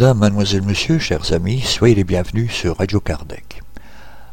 [0.00, 3.62] Madame, mademoiselle, monsieur, chers amis, soyez les bienvenus sur Radio Kardec.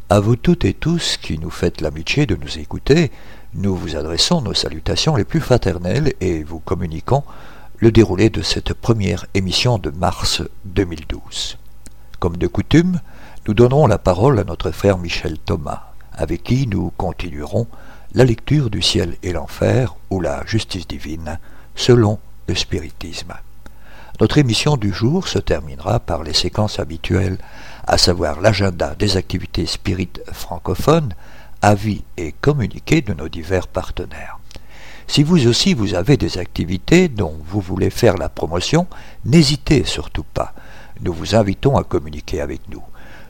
[0.08, 3.12] À vous toutes et tous qui nous faites l'amitié de nous écouter,
[3.52, 7.22] nous vous adressons nos salutations les plus fraternelles et vous communiquons
[7.76, 11.58] le déroulé de cette première émission de mars 2012.
[12.18, 13.02] Comme de coutume,
[13.46, 17.66] nous donnerons la parole à notre frère Michel Thomas, avec qui nous continuerons
[18.14, 21.38] la lecture du ciel et l'enfer ou la justice divine
[21.74, 23.34] selon le spiritisme.
[24.20, 27.38] Notre émission du jour se terminera par les séquences habituelles,
[27.86, 31.14] à savoir l'agenda des activités spirites francophones,
[31.62, 34.40] avis et communiqués de nos divers partenaires.
[35.06, 38.88] Si vous aussi vous avez des activités dont vous voulez faire la promotion,
[39.24, 40.52] n'hésitez surtout pas.
[41.00, 42.82] Nous vous invitons à communiquer avec nous.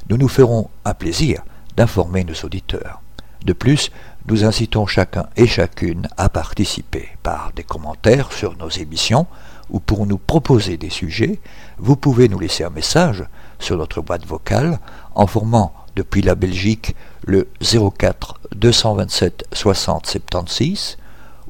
[0.08, 1.42] Nous nous ferons un plaisir
[1.76, 3.02] d'informer nos auditeurs.
[3.44, 3.90] De plus,
[4.26, 9.26] nous incitons chacun et chacune à participer par des commentaires sur nos émissions,
[9.70, 11.40] ou pour nous proposer des sujets,
[11.78, 13.24] vous pouvez nous laisser un message
[13.58, 14.78] sur notre boîte vocale
[15.14, 16.94] en formant depuis la Belgique
[17.26, 20.98] le 04 227 60 76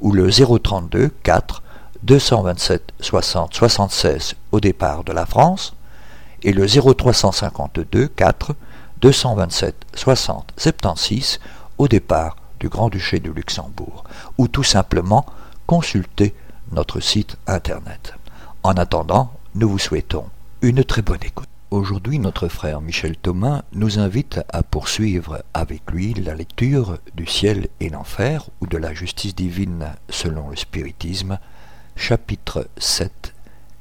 [0.01, 1.63] ou le 032 4
[2.03, 5.75] 227 60 76 au départ de la France
[6.43, 8.55] et le 0352 4
[9.01, 11.41] 227 60 76
[11.79, 14.05] au départ du Grand-Duché de Luxembourg.
[14.39, 15.27] Ou tout simplement
[15.67, 16.35] consulter
[16.73, 18.15] notre site internet.
[18.63, 20.27] En attendant, nous vous souhaitons
[20.63, 21.49] une très bonne écoute.
[21.71, 27.69] Aujourd'hui, notre frère Michel Thomas nous invite à poursuivre avec lui la lecture du ciel
[27.81, 31.39] et l'enfer ou de la justice divine selon le spiritisme,
[31.95, 33.35] chapitre 7,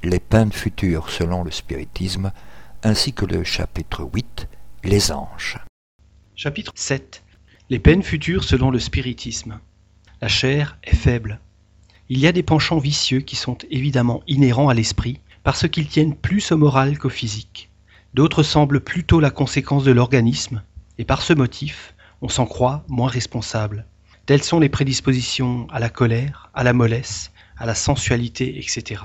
[0.03, 2.31] les peines futures selon le spiritisme,
[2.83, 4.47] ainsi que le chapitre 8,
[4.83, 5.57] les anges.
[6.35, 7.23] Chapitre 7
[7.69, 9.59] Les peines futures selon le spiritisme.
[10.21, 11.39] La chair est faible,
[12.09, 16.15] il y a des penchants vicieux qui sont évidemment inhérents à l'esprit parce qu'ils tiennent
[16.15, 17.69] plus au moral qu'au physique.
[18.13, 20.63] D'autres semblent plutôt la conséquence de l'organisme,
[20.97, 23.85] et par ce motif, on s'en croit moins responsable.
[24.25, 29.01] Telles sont les prédispositions à la colère, à la mollesse, à la sensualité, etc.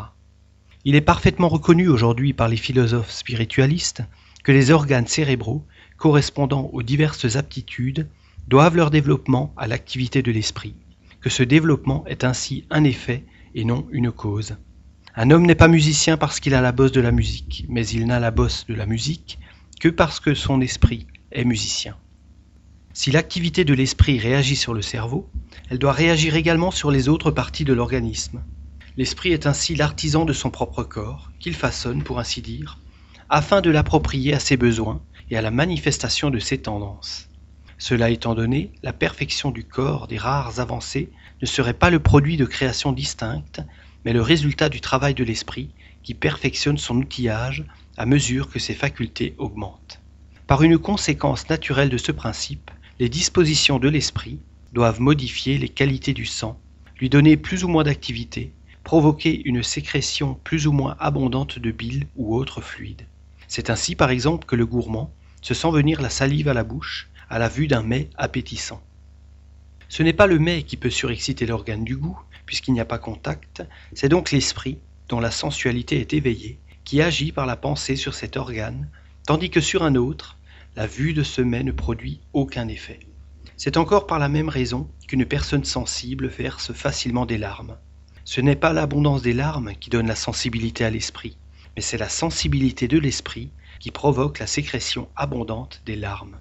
[0.84, 4.02] Il est parfaitement reconnu aujourd'hui par les philosophes spiritualistes
[4.44, 5.64] que les organes cérébraux,
[5.96, 8.08] correspondant aux diverses aptitudes,
[8.46, 10.74] doivent leur développement à l'activité de l'esprit
[11.22, 13.24] que ce développement est ainsi un effet
[13.54, 14.56] et non une cause.
[15.14, 18.06] Un homme n'est pas musicien parce qu'il a la bosse de la musique, mais il
[18.06, 19.38] n'a la bosse de la musique
[19.80, 21.96] que parce que son esprit est musicien.
[22.94, 25.28] Si l'activité de l'esprit réagit sur le cerveau,
[25.70, 28.42] elle doit réagir également sur les autres parties de l'organisme.
[28.96, 32.78] L'esprit est ainsi l'artisan de son propre corps, qu'il façonne, pour ainsi dire,
[33.30, 37.28] afin de l'approprier à ses besoins et à la manifestation de ses tendances.
[37.84, 41.10] Cela étant donné, la perfection du corps des rares avancées
[41.40, 43.60] ne serait pas le produit de créations distinctes,
[44.04, 45.70] mais le résultat du travail de l'esprit
[46.04, 47.64] qui perfectionne son outillage
[47.96, 50.00] à mesure que ses facultés augmentent.
[50.46, 54.38] Par une conséquence naturelle de ce principe, les dispositions de l'esprit
[54.72, 56.60] doivent modifier les qualités du sang,
[57.00, 58.52] lui donner plus ou moins d'activité,
[58.84, 63.08] provoquer une sécrétion plus ou moins abondante de bile ou autres fluides.
[63.48, 67.08] C'est ainsi par exemple que le gourmand se sent venir la salive à la bouche
[67.32, 68.82] à la vue d'un mets appétissant.
[69.88, 72.98] Ce n'est pas le mets qui peut surexciter l'organe du goût, puisqu'il n'y a pas
[72.98, 73.62] contact,
[73.94, 74.76] c'est donc l'esprit,
[75.08, 78.90] dont la sensualité est éveillée, qui agit par la pensée sur cet organe,
[79.26, 80.36] tandis que sur un autre,
[80.76, 83.00] la vue de ce mets ne produit aucun effet.
[83.56, 87.78] C'est encore par la même raison qu'une personne sensible verse facilement des larmes.
[88.24, 91.38] Ce n'est pas l'abondance des larmes qui donne la sensibilité à l'esprit,
[91.76, 93.48] mais c'est la sensibilité de l'esprit
[93.80, 96.36] qui provoque la sécrétion abondante des larmes.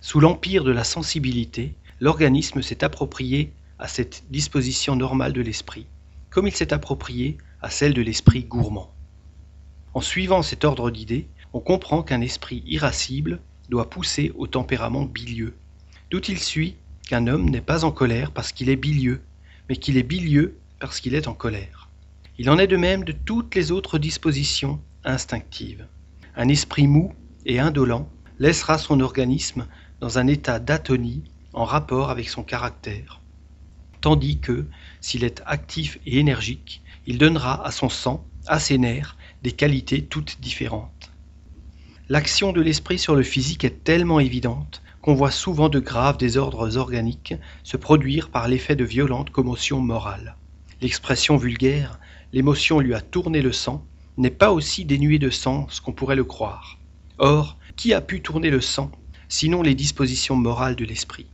[0.00, 5.86] Sous l'empire de la sensibilité, l'organisme s'est approprié à cette disposition normale de l'esprit,
[6.30, 8.92] comme il s'est approprié à celle de l'esprit gourmand.
[9.94, 15.54] En suivant cet ordre d'idées, on comprend qu'un esprit irascible doit pousser au tempérament bilieux,
[16.10, 16.76] d'où il suit
[17.08, 19.20] qu'un homme n'est pas en colère parce qu'il est bilieux,
[19.68, 21.88] mais qu'il est bilieux parce qu'il est en colère.
[22.38, 25.86] Il en est de même de toutes les autres dispositions instinctives.
[26.36, 27.12] Un esprit mou
[27.46, 28.08] et indolent
[28.38, 29.66] laissera son organisme
[30.00, 33.20] dans un état d'atonie en rapport avec son caractère,
[34.00, 34.66] tandis que,
[35.00, 40.04] s'il est actif et énergique, il donnera à son sang, à ses nerfs, des qualités
[40.04, 41.10] toutes différentes.
[42.08, 46.76] L'action de l'esprit sur le physique est tellement évidente qu'on voit souvent de graves désordres
[46.76, 50.36] organiques se produire par l'effet de violentes commotions morales.
[50.80, 51.98] L'expression vulgaire
[52.32, 53.84] l'émotion lui a tourné le sang
[54.16, 56.78] n'est pas aussi dénuée de sens qu'on pourrait le croire.
[57.18, 58.90] Or, qui a pu tourner le sang
[59.28, 61.26] sinon les dispositions morales de l'esprit.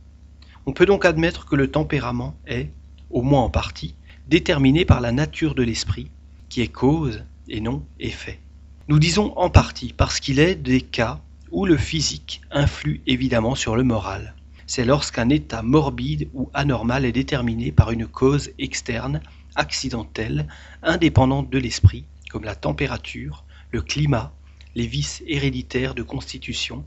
[0.65, 2.69] On peut donc admettre que le tempérament est,
[3.09, 3.95] au moins en partie,
[4.27, 6.09] déterminé par la nature de l'esprit,
[6.49, 8.39] qui est cause et non effet.
[8.87, 11.19] Nous disons en partie parce qu'il est des cas
[11.51, 14.35] où le physique influe évidemment sur le moral.
[14.67, 19.21] C'est lorsqu'un état morbide ou anormal est déterminé par une cause externe,
[19.55, 20.47] accidentelle,
[20.81, 24.33] indépendante de l'esprit, comme la température, le climat,
[24.73, 26.83] les vices héréditaires de constitution,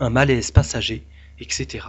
[0.00, 1.04] un malaise passager,
[1.38, 1.86] etc.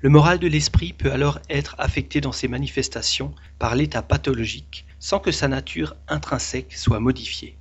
[0.00, 5.18] Le moral de l'esprit peut alors être affecté dans ses manifestations par l'état pathologique sans
[5.18, 7.56] que sa nature intrinsèque soit modifiée.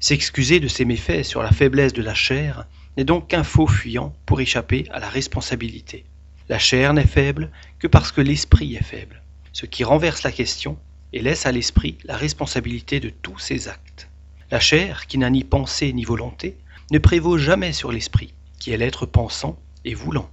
[0.00, 2.66] S'excuser de ses méfaits sur la faiblesse de la chair
[2.96, 6.04] n'est donc qu'un faux fuyant pour échapper à la responsabilité.
[6.48, 9.22] La chair n'est faible que parce que l'esprit est faible,
[9.52, 10.78] ce qui renverse la question
[11.12, 14.08] et laisse à l'esprit la responsabilité de tous ses actes.
[14.50, 16.56] La chair, qui n'a ni pensée ni volonté,
[16.90, 20.28] ne prévaut jamais sur l'esprit, qui est l'être pensant et voulant.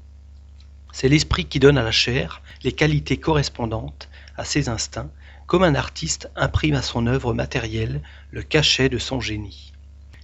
[0.92, 5.10] C'est l'esprit qui donne à la chair les qualités correspondantes à ses instincts
[5.45, 8.01] comme un artiste imprime à son œuvre matérielle
[8.31, 9.74] le cachet de son génie.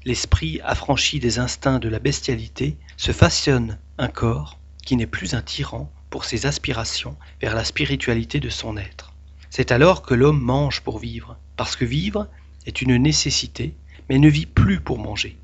[0.03, 5.41] L'esprit affranchi des instincts de la bestialité se façonne un corps qui n'est plus un
[5.41, 9.13] tyran pour ses aspirations vers la spiritualité de son être.
[9.49, 12.27] C'est alors que l'homme mange pour vivre, parce que vivre
[12.65, 13.75] est une nécessité,
[14.09, 15.37] mais ne vit plus pour manger.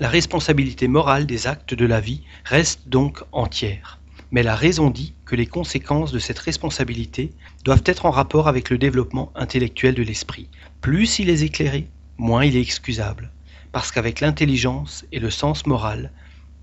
[0.00, 3.98] La responsabilité morale des actes de la vie reste donc entière
[4.30, 7.32] mais la raison dit que les conséquences de cette responsabilité
[7.64, 10.48] doivent être en rapport avec le développement intellectuel de l'esprit.
[10.80, 13.30] Plus il est éclairé, moins il est excusable,
[13.72, 16.12] parce qu'avec l'intelligence et le sens moral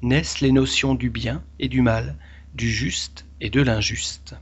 [0.02, 2.16] naissent les notions du bien et du mal,
[2.54, 4.36] du juste et de l'injuste.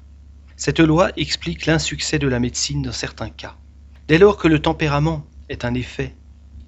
[0.58, 3.56] Cette loi explique l'insuccès de la médecine dans certains cas.
[4.08, 6.14] Dès lors que le tempérament est un effet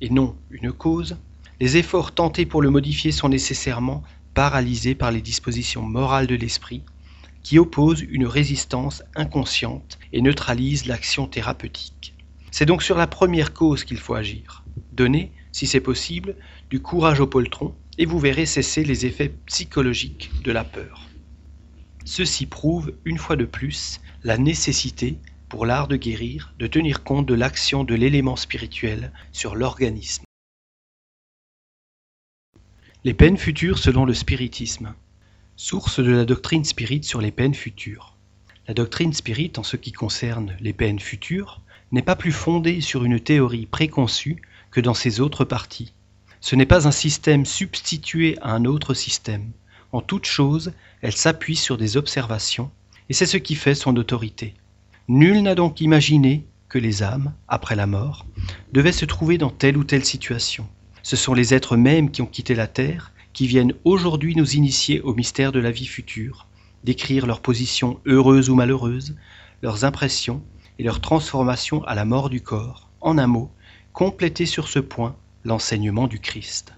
[0.02, 1.18] et non une cause,
[1.60, 4.04] les efforts tentés pour le modifier sont nécessairement
[4.34, 6.84] paralysé par les dispositions morales de l'esprit,
[7.44, 12.14] qui opposent une résistance inconsciente et neutralisent l'action thérapeutique.
[12.52, 14.64] C'est donc sur la première cause qu'il faut agir.
[14.92, 16.36] Donner, si c'est possible,
[16.70, 21.08] du courage au poltron et vous verrez cesser les effets psychologiques de la peur.
[22.04, 25.18] Ceci prouve, une fois de plus, la nécessité,
[25.48, 30.25] pour l'art de guérir, de tenir compte de l'action de l'élément spirituel sur l'organisme.
[33.06, 34.96] Les peines futures selon le spiritisme.
[35.56, 38.16] Source de la doctrine spirit sur les peines futures.
[38.68, 41.62] La doctrine spirit en ce qui concerne les peines futures
[41.92, 44.42] n'est pas plus fondée sur une théorie préconçue
[44.72, 45.94] que dans ses autres parties.
[46.42, 49.52] Ce n'est pas un système substitué à un autre système.
[49.92, 50.74] En toute chose,
[51.04, 52.72] elle s'appuie sur des observations,
[53.10, 54.56] et c'est ce qui fait son autorité.
[55.10, 58.26] Nul n'a donc imaginé que les âmes, après la mort,
[58.74, 60.68] devaient se trouver dans telle ou telle situation.
[61.06, 65.02] Ce sont les êtres mêmes qui ont quitté la Terre, qui viennent aujourd'hui nous initier
[65.02, 66.48] au mystère de la vie future,
[66.84, 69.16] décrire leur position heureuse ou malheureuse,
[69.62, 70.42] leurs impressions
[70.80, 72.90] et leur transformation à la mort du corps.
[73.02, 73.52] En un mot,
[73.94, 76.74] compléter sur ce point l'enseignement du Christ.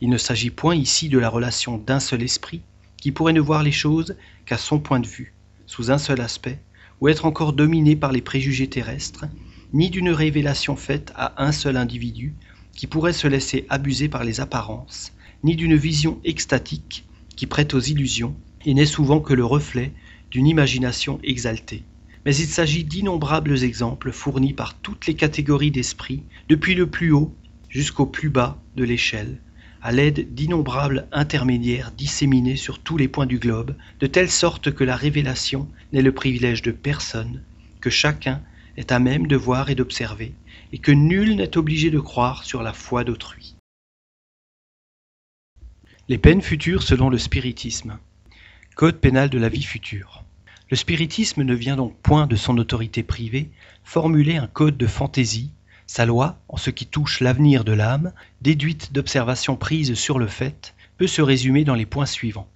[0.00, 2.62] Il ne s'agit point ici de la relation d'un seul esprit,
[2.96, 5.34] qui pourrait ne voir les choses qu'à son point de vue,
[5.66, 6.58] sous un seul aspect,
[7.00, 9.26] ou être encore dominé par les préjugés terrestres,
[9.72, 12.34] ni d'une révélation faite à un seul individu,
[12.78, 17.04] qui pourrait se laisser abuser par les apparences, ni d'une vision extatique
[17.34, 19.90] qui prête aux illusions et n'est souvent que le reflet
[20.30, 21.82] d'une imagination exaltée.
[22.24, 27.34] Mais il s'agit d'innombrables exemples fournis par toutes les catégories d'esprit, depuis le plus haut
[27.68, 29.40] jusqu'au plus bas de l'échelle,
[29.82, 34.84] à l'aide d'innombrables intermédiaires disséminés sur tous les points du globe, de telle sorte que
[34.84, 37.42] la révélation n'est le privilège de personne,
[37.80, 38.40] que chacun
[38.76, 40.32] est à même de voir et d'observer,
[40.72, 43.56] et que nul n'est obligé de croire sur la foi d'autrui.
[46.08, 47.98] Les peines futures selon le spiritisme.
[48.76, 50.24] Code pénal de la vie future.
[50.70, 53.50] Le spiritisme ne vient donc point de son autorité privée
[53.82, 55.50] formuler un code de fantaisie,
[55.86, 60.74] sa loi, en ce qui touche l'avenir de l'âme, déduite d'observations prises sur le fait,
[60.98, 62.48] peut se résumer dans les points suivants.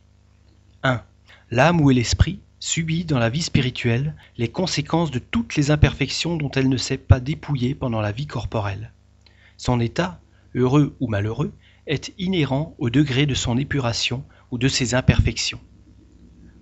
[0.83, 1.03] 1.
[1.51, 6.51] L'âme ou l'esprit subit dans la vie spirituelle les conséquences de toutes les imperfections dont
[6.53, 8.93] elle ne s'est pas dépouillée pendant la vie corporelle.
[9.57, 10.21] Son état,
[10.55, 11.53] heureux ou malheureux,
[11.89, 15.59] est inhérent au degré de son épuration ou de ses imperfections.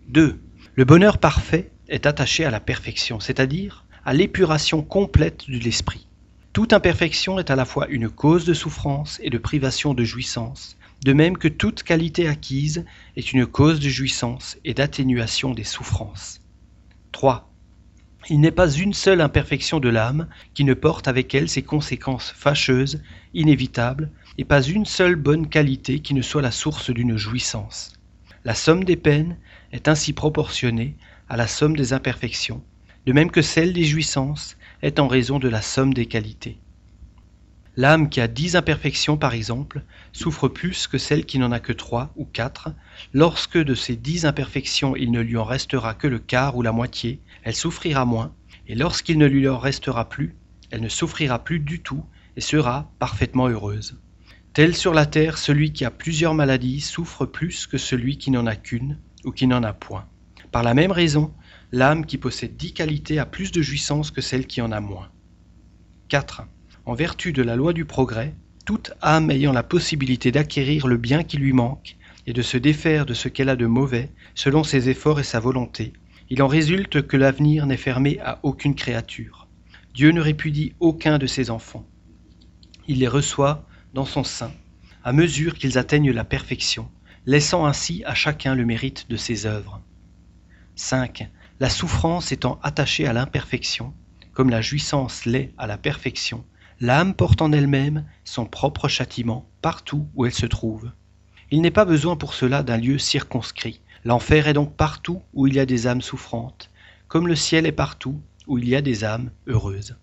[0.08, 0.40] 2.
[0.74, 6.08] Le bonheur parfait est attaché à la perfection, c'est-à-dire à l'épuration complète de l'esprit.
[6.54, 10.78] Toute imperfection est à la fois une cause de souffrance et de privation de jouissance,
[11.04, 12.84] de même que toute qualité acquise
[13.16, 16.40] est une cause de jouissance et d'atténuation des souffrances.
[17.12, 17.50] 3.
[18.28, 22.30] Il n'est pas une seule imperfection de l'âme qui ne porte avec elle ses conséquences
[22.36, 23.02] fâcheuses,
[23.32, 27.94] inévitables, et pas une seule bonne qualité qui ne soit la source d'une jouissance.
[28.44, 29.38] La somme des peines
[29.72, 30.96] est ainsi proportionnée
[31.28, 32.62] à la somme des imperfections,
[33.06, 36.59] de même que celle des jouissances est en raison de la somme des qualités.
[37.76, 41.72] L'âme qui a dix imperfections, par exemple, souffre plus que celle qui n'en a que
[41.72, 42.74] trois ou quatre.
[43.12, 46.72] Lorsque de ces dix imperfections il ne lui en restera que le quart ou la
[46.72, 48.34] moitié, elle souffrira moins,
[48.66, 50.34] et lorsqu'il ne lui en restera plus,
[50.70, 52.04] elle ne souffrira plus du tout
[52.36, 54.00] et sera parfaitement heureuse.
[54.52, 58.46] Tel sur la terre, celui qui a plusieurs maladies souffre plus que celui qui n'en
[58.46, 60.06] a qu'une ou qui n'en a point.
[60.50, 61.32] Par la même raison,
[61.70, 65.08] l'âme qui possède dix qualités a plus de jouissance que celle qui en a moins.
[66.08, 66.42] 4.
[66.90, 71.22] En vertu de la loi du progrès, toute âme ayant la possibilité d'acquérir le bien
[71.22, 74.88] qui lui manque et de se défaire de ce qu'elle a de mauvais, selon ses
[74.88, 75.92] efforts et sa volonté,
[76.30, 79.46] il en résulte que l'avenir n'est fermé à aucune créature.
[79.94, 81.86] Dieu ne répudie aucun de ses enfants.
[82.88, 84.50] Il les reçoit dans son sein,
[85.04, 86.90] à mesure qu'ils atteignent la perfection,
[87.24, 89.80] laissant ainsi à chacun le mérite de ses œuvres.
[90.74, 91.30] 5.
[91.60, 93.94] La souffrance étant attachée à l'imperfection,
[94.32, 96.44] comme la jouissance l'est à la perfection,
[96.82, 100.90] L'âme porte en elle-même son propre châtiment partout où elle se trouve.
[101.50, 103.82] Il n'est pas besoin pour cela d'un lieu circonscrit.
[104.04, 106.70] L'enfer est donc partout où il y a des âmes souffrantes,
[107.06, 109.96] comme le ciel est partout où il y a des âmes heureuses.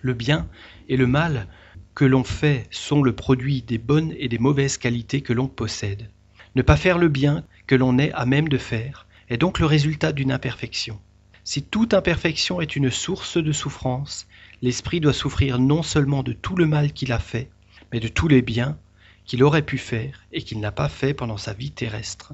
[0.00, 0.46] Le bien
[0.88, 1.48] et le mal
[1.96, 6.08] que l'on fait sont le produit des bonnes et des mauvaises qualités que l'on possède.
[6.54, 9.66] Ne pas faire le bien que l'on est à même de faire est donc le
[9.66, 11.00] résultat d'une imperfection.
[11.42, 14.27] Si toute imperfection est une source de souffrance,
[14.62, 17.50] l'esprit doit souffrir non seulement de tout le mal qu'il a fait,
[17.92, 18.78] mais de tous les biens
[19.24, 22.32] qu'il aurait pu faire et qu'il n'a pas fait pendant sa vie terrestre.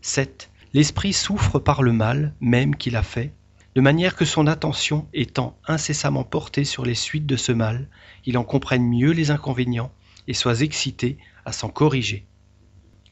[0.00, 0.50] 7.
[0.74, 3.32] L'esprit souffre par le mal même qu'il a fait,
[3.74, 7.88] de manière que son attention étant incessamment portée sur les suites de ce mal,
[8.26, 9.92] il en comprenne mieux les inconvénients
[10.28, 12.26] et soit excité à s'en corriger.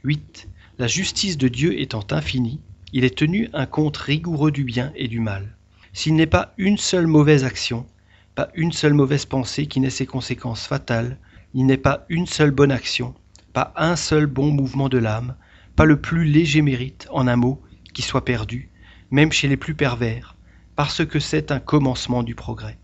[0.04, 0.48] 8.
[0.78, 2.60] La justice de Dieu étant infinie,
[2.92, 5.54] il est tenu un compte rigoureux du bien et du mal.
[5.92, 7.86] S'il n'est pas une seule mauvaise action,
[8.34, 11.18] pas une seule mauvaise pensée qui n'ait ses conséquences fatales,
[11.54, 13.14] il n'est pas une seule bonne action,
[13.52, 15.36] pas un seul bon mouvement de l'âme,
[15.76, 17.60] pas le plus léger mérite, en un mot,
[17.92, 18.70] qui soit perdu,
[19.10, 20.36] même chez les plus pervers,
[20.76, 22.78] parce que c'est un commencement du progrès.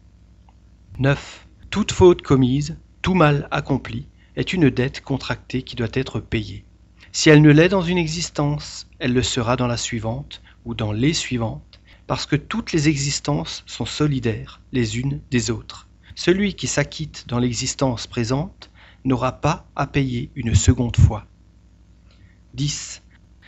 [0.99, 1.47] 9.
[1.71, 6.65] Toute faute commise, tout mal accompli, est une dette contractée qui doit être payée.
[7.13, 10.93] Si elle ne l'est dans une existence, elle le sera dans la suivante ou dans
[10.93, 11.63] les suivantes,
[12.07, 15.89] parce que toutes les existences sont solidaires les unes des autres.
[16.15, 18.71] Celui qui s'acquitte dans l'existence présente
[19.05, 21.27] n'aura pas à payer une seconde fois.
[22.55, 23.03] 10.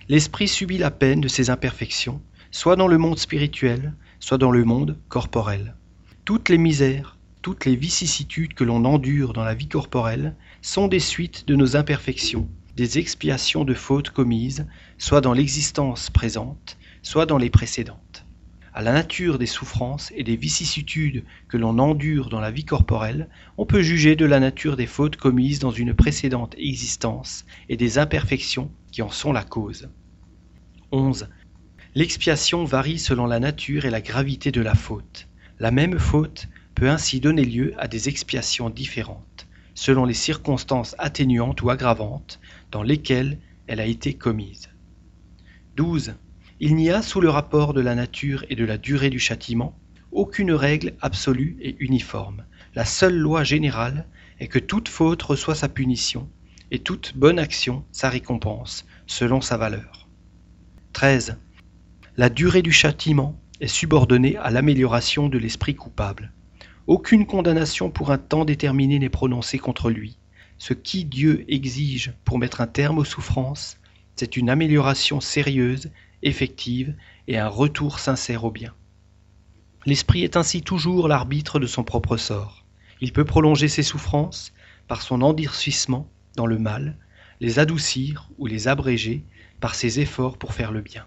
[0.08, 4.64] L'esprit subit la peine de ses imperfections, soit dans le monde spirituel, soit dans le
[4.64, 5.74] monde corporel.
[6.24, 11.00] Toutes les misères, toutes les vicissitudes que l'on endure dans la vie corporelle sont des
[11.00, 14.66] suites de nos imperfections, des expiations de fautes commises,
[14.98, 18.07] soit dans l'existence présente, soit dans les précédentes
[18.74, 23.28] à la nature des souffrances et des vicissitudes que l'on endure dans la vie corporelle,
[23.56, 27.98] on peut juger de la nature des fautes commises dans une précédente existence et des
[27.98, 29.88] imperfections qui en sont la cause.
[30.92, 31.28] 11.
[31.94, 35.28] L'expiation varie selon la nature et la gravité de la faute.
[35.58, 41.62] La même faute peut ainsi donner lieu à des expiations différentes, selon les circonstances atténuantes
[41.62, 44.68] ou aggravantes dans lesquelles elle a été commise.
[45.76, 46.14] 12.
[46.60, 49.78] Il n'y a, sous le rapport de la nature et de la durée du châtiment,
[50.10, 52.44] aucune règle absolue et uniforme.
[52.74, 54.06] La seule loi générale
[54.40, 56.28] est que toute faute reçoit sa punition,
[56.72, 60.08] et toute bonne action sa récompense, selon sa valeur.
[60.94, 61.36] 13.
[62.16, 66.32] La durée du châtiment est subordonnée à l'amélioration de l'esprit coupable.
[66.88, 70.18] Aucune condamnation pour un temps déterminé n'est prononcée contre lui.
[70.56, 73.76] Ce qui Dieu exige pour mettre un terme aux souffrances,
[74.16, 75.90] c'est une amélioration sérieuse
[76.22, 76.94] effective
[77.26, 78.74] et un retour sincère au bien.
[79.86, 82.64] L'esprit est ainsi toujours l'arbitre de son propre sort.
[83.00, 84.52] Il peut prolonger ses souffrances
[84.86, 86.96] par son endurcissement dans le mal,
[87.40, 89.24] les adoucir ou les abréger
[89.60, 91.06] par ses efforts pour faire le bien.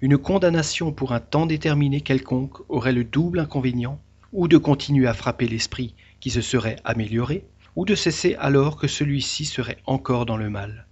[0.00, 4.00] Une condamnation pour un temps déterminé quelconque aurait le double inconvénient
[4.32, 7.44] ou de continuer à frapper l'esprit qui se serait amélioré,
[7.76, 10.86] ou de cesser alors que celui-ci serait encore dans le mal.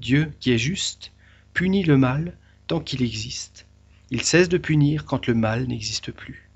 [0.00, 1.12] Dieu, qui est juste,
[1.52, 2.36] punit le mal
[2.80, 3.66] qu'il existe.
[4.10, 6.50] Il cesse de punir quand le mal n'existe plus.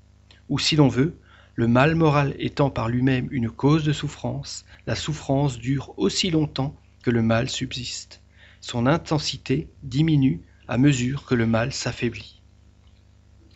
[0.49, 1.17] Ou si l'on veut,
[1.55, 6.75] le mal moral étant par lui-même une cause de souffrance, la souffrance dure aussi longtemps
[7.01, 8.21] que le mal subsiste.
[8.61, 12.41] Son intensité diminue à mesure que le mal s'affaiblit.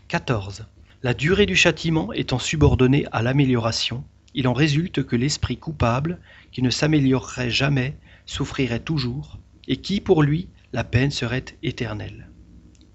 [0.07, 0.65] 14.
[1.03, 4.03] La durée du châtiment étant subordonnée à l'amélioration,
[4.33, 6.19] il en résulte que l'esprit coupable,
[6.51, 9.37] qui ne s'améliorerait jamais, souffrirait toujours,
[9.67, 12.30] et qui, pour lui, la peine serait éternelle.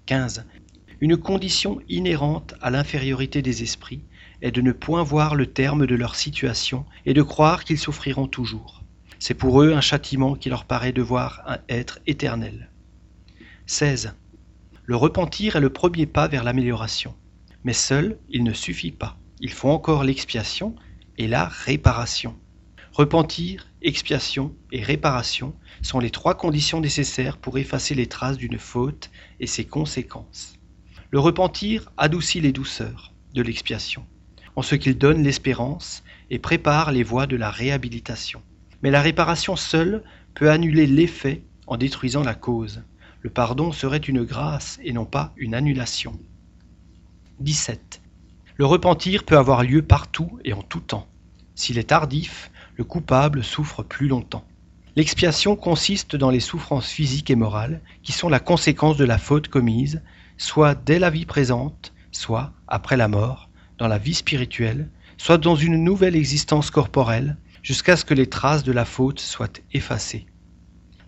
[0.07, 0.45] 15.
[1.01, 4.03] Une condition inhérente à l'infériorité des esprits
[4.41, 8.27] est de ne point voir le terme de leur situation et de croire qu'ils souffriront
[8.27, 8.83] toujours.
[9.19, 12.71] C'est pour eux un châtiment qui leur paraît devoir être éternel.
[13.65, 14.15] 16.
[14.85, 17.13] Le repentir est le premier pas vers l'amélioration.
[17.65, 19.17] Mais seul, il ne suffit pas.
[19.41, 20.73] Il faut encore l'expiation
[21.17, 22.35] et la réparation.
[22.97, 29.11] Repentir, expiation et réparation sont les trois conditions nécessaires pour effacer les traces d'une faute
[29.39, 30.55] et ses conséquences.
[31.11, 34.03] Le repentir adoucit les douceurs de l'expiation,
[34.55, 38.41] en ce qu'il donne l'espérance et prépare les voies de la réhabilitation.
[38.81, 42.81] Mais la réparation seule peut annuler l'effet en détruisant la cause.
[43.21, 46.19] Le pardon serait une grâce et non pas une annulation.
[47.41, 48.01] 17.
[48.55, 51.07] Le repentir peut avoir lieu partout et en tout temps.
[51.53, 54.45] S'il est tardif, le coupable souffre plus longtemps.
[54.95, 59.47] L'expiation consiste dans les souffrances physiques et morales qui sont la conséquence de la faute
[59.47, 60.01] commise,
[60.37, 65.55] soit dès la vie présente, soit après la mort, dans la vie spirituelle, soit dans
[65.55, 70.25] une nouvelle existence corporelle, jusqu'à ce que les traces de la faute soient effacées.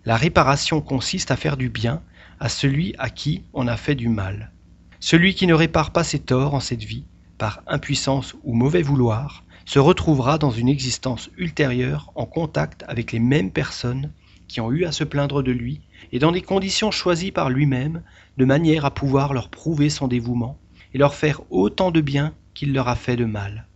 [0.04, 2.02] La réparation consiste à faire du bien
[2.38, 4.52] à celui à qui on a fait du mal.
[4.98, 7.06] Celui qui ne répare pas ses torts en cette vie,
[7.38, 13.20] par impuissance ou mauvais vouloir, se retrouvera dans une existence ultérieure en contact avec les
[13.20, 14.10] mêmes personnes
[14.48, 18.02] qui ont eu à se plaindre de lui et dans des conditions choisies par lui-même,
[18.36, 20.58] de manière à pouvoir leur prouver son dévouement
[20.92, 23.68] et leur faire autant de bien qu'il leur a fait de mal.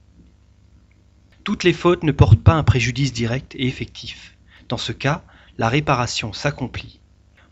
[1.44, 4.36] Toutes les fautes ne portent pas un préjudice direct et effectif.
[4.68, 5.22] Dans ce cas,
[5.58, 6.98] la réparation s'accomplit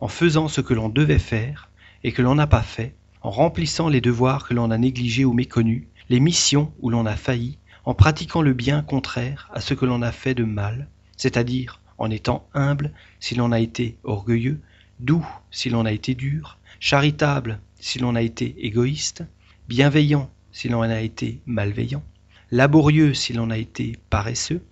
[0.00, 1.70] en faisant ce que l'on devait faire
[2.02, 5.32] et que l'on n'a pas fait, en remplissant les devoirs que l'on a négligés ou
[5.32, 9.84] méconnus, les missions où l'on a failli, en pratiquant le bien contraire à ce que
[9.84, 14.60] l'on a fait de mal, c'est-à-dire en étant humble si l'on a été orgueilleux,
[15.00, 19.24] doux si l'on a été dur, charitable si l'on a été égoïste,
[19.68, 22.04] bienveillant si l'on a été malveillant,
[22.50, 24.64] laborieux si l'on a été paresseux,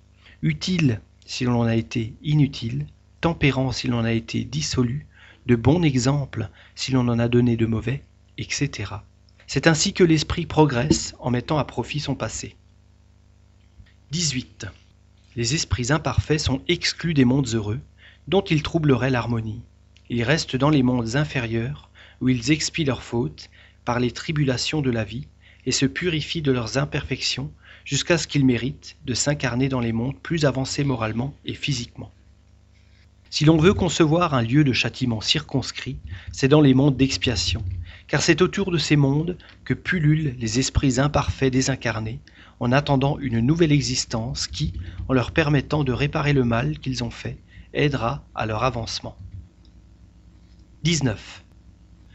[0.42, 2.86] utile si l'on a été inutile,
[3.20, 5.06] tempérant si l'on a été dissolu,
[5.46, 8.02] de bons exemples si l'on en a donné de mauvais,
[8.38, 8.94] etc.
[9.46, 12.56] C'est ainsi que l'esprit progresse en mettant à profit son passé.
[14.10, 14.66] 18.
[15.36, 17.78] Les esprits imparfaits sont exclus des mondes heureux,
[18.26, 19.62] dont ils troubleraient l'harmonie.
[20.08, 23.50] Ils restent dans les mondes inférieurs, où ils expient leurs fautes
[23.84, 25.28] par les tribulations de la vie,
[25.64, 27.52] et se purifient de leurs imperfections
[27.84, 32.10] jusqu'à ce qu'ils méritent de s'incarner dans les mondes plus avancés moralement et physiquement.
[33.30, 35.98] Si l'on veut concevoir un lieu de châtiment circonscrit,
[36.32, 37.64] c'est dans les mondes d'expiation,
[38.08, 42.18] car c'est autour de ces mondes que pullulent les esprits imparfaits désincarnés,
[42.60, 44.74] en attendant une nouvelle existence qui,
[45.08, 47.38] en leur permettant de réparer le mal qu'ils ont fait,
[47.72, 49.16] aidera à leur avancement.
[50.82, 51.44] 19.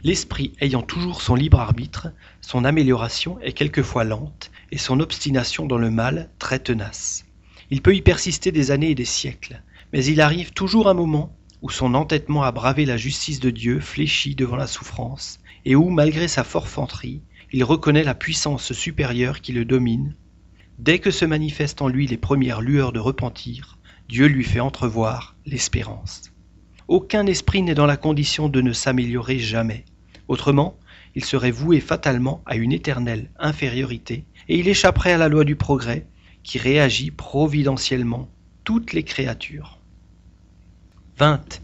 [0.03, 2.09] L'esprit ayant toujours son libre arbitre,
[2.41, 7.25] son amélioration est quelquefois lente et son obstination dans le mal très tenace.
[7.71, 11.35] Il peut y persister des années et des siècles, mais il arrive toujours un moment
[11.63, 15.89] où son entêtement à braver la justice de Dieu fléchit devant la souffrance, et où,
[15.89, 20.13] malgré sa forfanterie, il reconnaît la puissance supérieure qui le domine
[20.77, 23.77] Dès que se manifestent en lui les premières lueurs de repentir,
[24.09, 26.33] Dieu lui fait entrevoir l'espérance.
[26.87, 29.85] Aucun esprit n'est dans la condition de ne s'améliorer jamais.
[30.27, 30.77] Autrement,
[31.15, 35.55] il serait voué fatalement à une éternelle infériorité, et il échapperait à la loi du
[35.55, 36.07] progrès,
[36.43, 38.29] qui réagit providentiellement
[38.65, 39.79] toutes les créatures.
[41.17, 41.61] 20.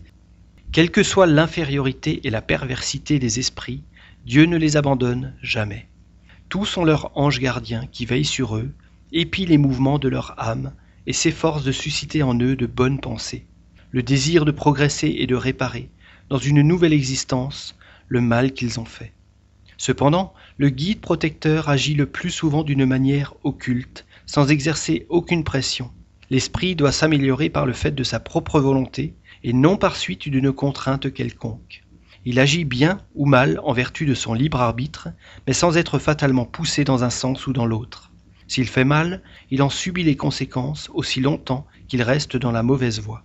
[0.71, 3.83] Quelle que soit l'infériorité et la perversité des esprits,
[4.25, 5.89] Dieu ne les abandonne jamais.
[6.47, 8.71] Tous sont leurs anges gardiens qui veillent sur eux
[9.11, 10.73] épie les mouvements de leur âme
[11.07, 13.45] et s'efforce de susciter en eux de bonnes pensées,
[13.91, 15.89] le désir de progresser et de réparer,
[16.29, 17.75] dans une nouvelle existence,
[18.07, 19.13] le mal qu'ils ont fait.
[19.77, 25.91] Cependant, le guide protecteur agit le plus souvent d'une manière occulte, sans exercer aucune pression.
[26.29, 30.51] L'esprit doit s'améliorer par le fait de sa propre volonté, et non par suite d'une
[30.51, 31.83] contrainte quelconque.
[32.23, 35.09] Il agit bien ou mal en vertu de son libre arbitre,
[35.47, 38.10] mais sans être fatalement poussé dans un sens ou dans l'autre.
[38.51, 42.99] S'il fait mal, il en subit les conséquences aussi longtemps qu'il reste dans la mauvaise
[42.99, 43.23] voie.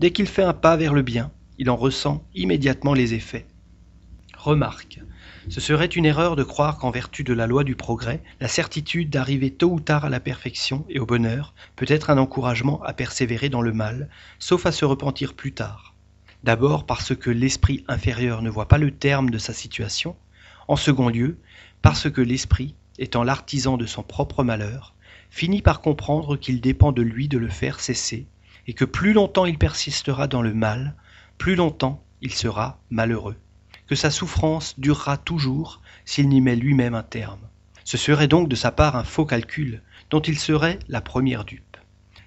[0.00, 3.46] Dès qu'il fait un pas vers le bien, il en ressent immédiatement les effets.
[4.34, 5.00] Remarque.
[5.50, 9.10] Ce serait une erreur de croire qu'en vertu de la loi du progrès, la certitude
[9.10, 12.94] d'arriver tôt ou tard à la perfection et au bonheur peut être un encouragement à
[12.94, 14.08] persévérer dans le mal,
[14.38, 15.94] sauf à se repentir plus tard.
[16.44, 20.16] D'abord parce que l'esprit inférieur ne voit pas le terme de sa situation,
[20.66, 21.36] en second lieu
[21.82, 24.94] parce que l'esprit étant l'artisan de son propre malheur,
[25.30, 28.26] finit par comprendre qu'il dépend de lui de le faire cesser,
[28.66, 30.94] et que plus longtemps il persistera dans le mal,
[31.38, 33.36] plus longtemps il sera malheureux,
[33.86, 37.40] que sa souffrance durera toujours s'il n'y met lui-même un terme.
[37.84, 41.76] Ce serait donc de sa part un faux calcul, dont il serait la première dupe.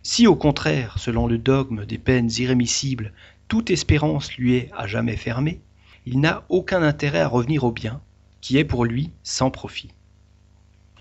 [0.04, 3.14] Si au contraire, selon le dogme des peines irrémissibles,
[3.48, 5.62] toute espérance lui est à jamais fermée,
[6.06, 8.02] il n'a aucun intérêt à revenir au bien,
[8.42, 9.95] qui est pour lui sans profit.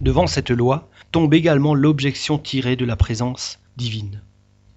[0.00, 4.22] Devant cette loi tombe également l'objection tirée de la présence divine.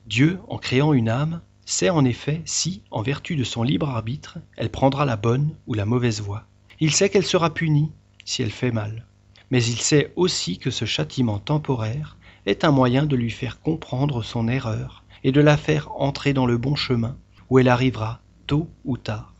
[0.05, 4.37] Dieu, en créant une âme, sait en effet si, en vertu de son libre arbitre,
[4.57, 6.45] elle prendra la bonne ou la mauvaise voie.
[6.79, 7.91] Il sait qu'elle sera punie
[8.25, 9.05] si elle fait mal.
[9.49, 14.21] Mais il sait aussi que ce châtiment temporaire est un moyen de lui faire comprendre
[14.23, 17.17] son erreur et de la faire entrer dans le bon chemin
[17.49, 19.33] où elle arrivera tôt ou tard.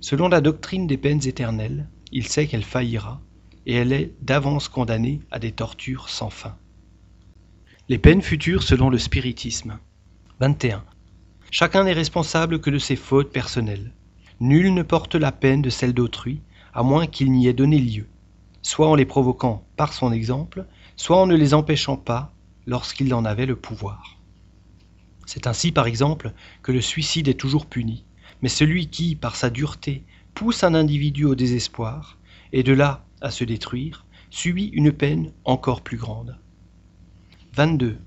[0.00, 3.20] Selon la doctrine des peines éternelles, il sait qu'elle faillira
[3.66, 6.56] et elle est d'avance condamnée à des tortures sans fin.
[7.88, 9.78] Les peines futures selon le spiritisme.
[10.40, 10.84] 21.
[11.50, 13.92] Chacun n'est responsable que de ses fautes personnelles.
[14.40, 16.40] Nul ne porte la peine de celle d'autrui,
[16.72, 18.06] à moins qu'il n'y ait donné lieu,
[18.62, 22.32] soit en les provoquant par son exemple, soit en ne les empêchant pas
[22.66, 24.18] lorsqu'il en avait le pouvoir.
[25.26, 28.04] C'est ainsi, par exemple, que le suicide est toujours puni,
[28.42, 32.18] mais celui qui, par sa dureté, pousse un individu au désespoir,
[32.52, 36.36] et de là à se détruire, subit une peine encore plus grande.
[37.54, 37.98] 22.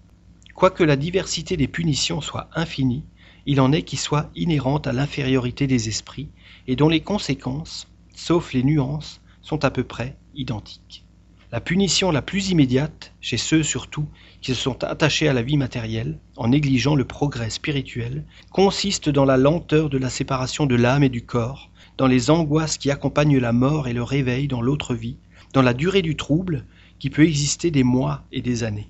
[0.55, 3.03] Quoique la diversité des punitions soit infinie,
[3.45, 6.29] il en est qui soient inhérentes à l'infériorité des esprits,
[6.67, 11.05] et dont les conséquences, sauf les nuances, sont à peu près identiques.
[11.49, 14.05] La punition la plus immédiate, chez ceux surtout
[14.41, 19.23] qui se sont attachés à la vie matérielle, en négligeant le progrès spirituel, consiste dans
[19.23, 23.39] la lenteur de la séparation de l'âme et du corps, dans les angoisses qui accompagnent
[23.39, 25.17] la mort et le réveil dans l'autre vie,
[25.53, 26.65] dans la durée du trouble
[26.99, 28.89] qui peut exister des mois et des années.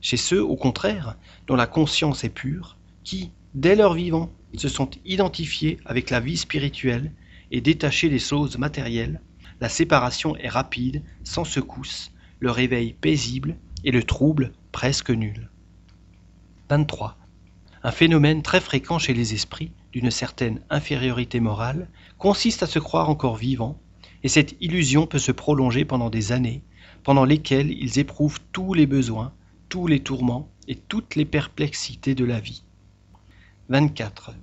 [0.00, 4.90] Chez ceux, au contraire, dont la conscience est pure, qui, dès leur vivant, se sont
[5.04, 7.12] identifiés avec la vie spirituelle
[7.50, 9.20] et détachés des choses matérielles,
[9.60, 15.50] la séparation est rapide, sans secousse, le réveil paisible et le trouble presque nul.
[16.70, 17.16] 23.
[17.82, 23.10] Un phénomène très fréquent chez les esprits d'une certaine infériorité morale consiste à se croire
[23.10, 23.78] encore vivants,
[24.22, 26.62] et cette illusion peut se prolonger pendant des années,
[27.02, 29.32] pendant lesquelles ils éprouvent tous les besoins,
[29.68, 32.62] tous les tourments et toutes les perplexités de la vie.
[33.68, 34.34] 24.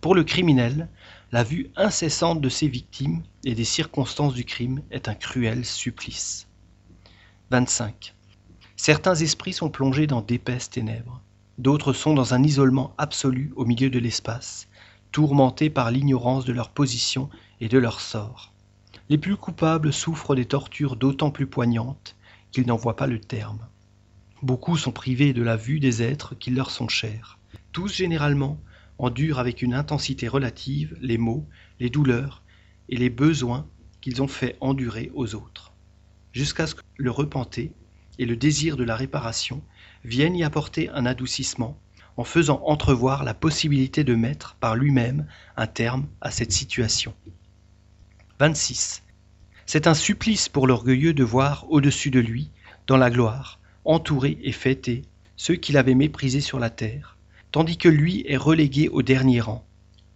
[0.00, 0.88] Pour le criminel,
[1.32, 6.46] la vue incessante de ses victimes et des circonstances du crime est un cruel supplice.
[7.50, 8.14] 25.
[8.76, 11.22] Certains esprits sont plongés dans d'épaisses ténèbres,
[11.58, 14.68] d'autres sont dans un isolement absolu au milieu de l'espace,
[15.14, 18.52] tourmentés par l'ignorance de leur position et de leur sort.
[19.08, 22.16] Les plus coupables souffrent des tortures d'autant plus poignantes
[22.50, 23.60] qu'ils n'en voient pas le terme.
[24.42, 27.38] Beaucoup sont privés de la vue des êtres qui leur sont chers.
[27.70, 28.58] Tous généralement
[28.98, 31.46] endurent avec une intensité relative les maux,
[31.78, 32.42] les douleurs
[32.88, 33.68] et les besoins
[34.00, 35.74] qu'ils ont fait endurer aux autres,
[36.32, 37.72] jusqu'à ce que le repenté
[38.18, 39.62] et le désir de la réparation
[40.04, 41.78] viennent y apporter un adoucissement
[42.16, 47.14] en faisant entrevoir la possibilité de mettre par lui-même un terme à cette situation.
[48.38, 49.02] 26.
[49.66, 52.50] C'est un supplice pour l'orgueilleux de voir au-dessus de lui,
[52.86, 55.02] dans la gloire, entouré et fêté,
[55.36, 57.16] ceux qu'il avait méprisés sur la terre,
[57.50, 59.64] tandis que lui est relégué au dernier rang.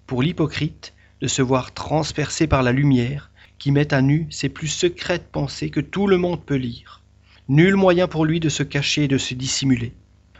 [0.07, 4.69] Pour l'hypocrite, de se voir transpercé par la lumière qui met à nu ses plus
[4.69, 7.03] secrètes pensées que tout le monde peut lire.
[7.49, 9.95] Nul moyen pour lui de se cacher et de se dissimuler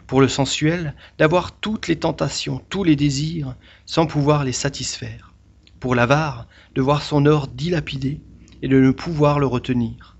[0.09, 5.35] pour le sensuel, d'avoir toutes les tentations, tous les désirs, sans pouvoir les satisfaire.
[5.81, 8.23] Pour l'avare, de voir son or dilapidé
[8.63, 10.17] et de ne pouvoir le retenir.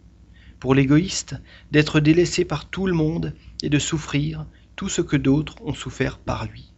[0.61, 1.37] Pour l'égoïste,
[1.73, 4.45] d'être délaissé par tout le monde et de souffrir
[4.77, 6.75] tout ce que d'autres ont souffert par lui.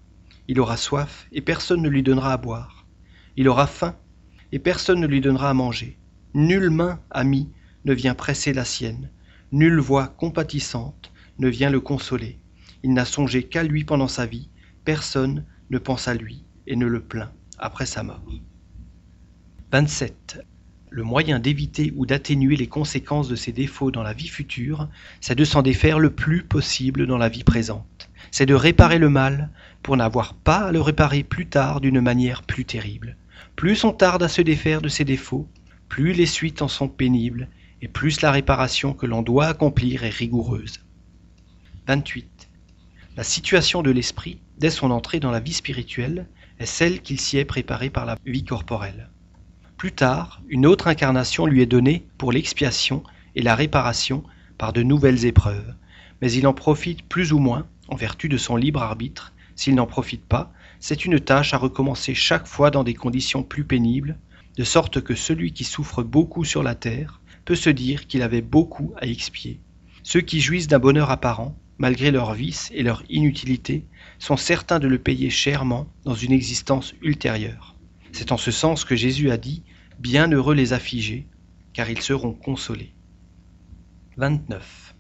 [0.47, 2.87] Il aura soif et personne ne lui donnera à boire.
[3.37, 3.97] Il aura faim
[4.53, 5.99] et personne ne lui donnera à manger.
[6.33, 7.51] Nulle main amie
[7.85, 9.11] ne vient presser la sienne.
[9.51, 12.39] Nulle voix compatissante ne vient le consoler.
[12.83, 14.49] Il n'a songé qu'à lui pendant sa vie,
[14.85, 18.23] personne ne pense à lui et ne le plaint après sa mort.
[19.73, 20.43] 27.
[20.93, 24.89] Le moyen d'éviter ou d'atténuer les conséquences de ses défauts dans la vie future,
[25.21, 28.11] c'est de s'en défaire le plus possible dans la vie présente.
[28.33, 29.51] C'est de réparer le mal
[29.83, 33.17] pour n'avoir pas à le réparer plus tard d'une manière plus terrible.
[33.55, 35.47] Plus on tarde à se défaire de ses défauts,
[35.89, 37.49] plus les suites en sont pénibles
[37.83, 40.81] et plus la réparation que l'on doit accomplir est rigoureuse.
[41.87, 42.30] 28.
[43.21, 46.27] La situation de l'esprit, dès son entrée dans la vie spirituelle,
[46.59, 49.11] est celle qu'il s'y est préparé par la vie corporelle.
[49.77, 53.03] Plus tard, une autre incarnation lui est donnée pour l'expiation
[53.35, 54.25] et la réparation
[54.57, 55.75] par de nouvelles épreuves,
[56.23, 59.35] mais il en profite plus ou moins en vertu de son libre arbitre.
[59.55, 63.65] S'il n'en profite pas, c'est une tâche à recommencer chaque fois dans des conditions plus
[63.65, 64.19] pénibles,
[64.57, 68.41] de sorte que celui qui souffre beaucoup sur la terre peut se dire qu'il avait
[68.41, 69.61] beaucoup à expier.
[70.05, 73.87] Ceux qui jouissent d'un bonheur apparent, malgré leurs vices et leur inutilité,
[74.19, 77.75] sont certains de le payer chèrement dans une existence ultérieure.
[78.13, 79.63] C'est en ce sens que Jésus a dit
[79.99, 81.27] Bienheureux les affligés,
[81.73, 82.93] car ils seront consolés.
[84.19, 84.95] 29.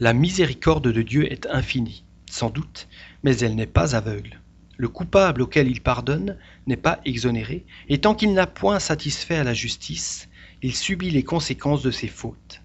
[0.00, 2.88] La miséricorde de Dieu est infinie, sans doute,
[3.22, 4.40] mais elle n'est pas aveugle.
[4.78, 9.44] Le coupable auquel il pardonne n'est pas exonéré, et tant qu'il n'a point satisfait à
[9.44, 10.30] la justice,
[10.62, 12.62] il subit les conséquences de ses fautes.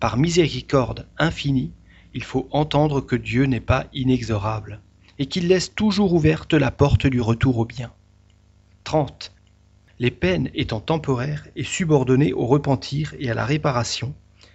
[0.00, 1.72] Par miséricorde infinie,
[2.16, 4.80] il faut entendre que Dieu n'est pas inexorable,
[5.18, 7.92] et qu'il laisse toujours ouverte la porte du retour au bien.
[8.84, 9.34] 30.
[9.98, 14.14] Les peines étant temporaires et subordonnées au repentir et à la réparation,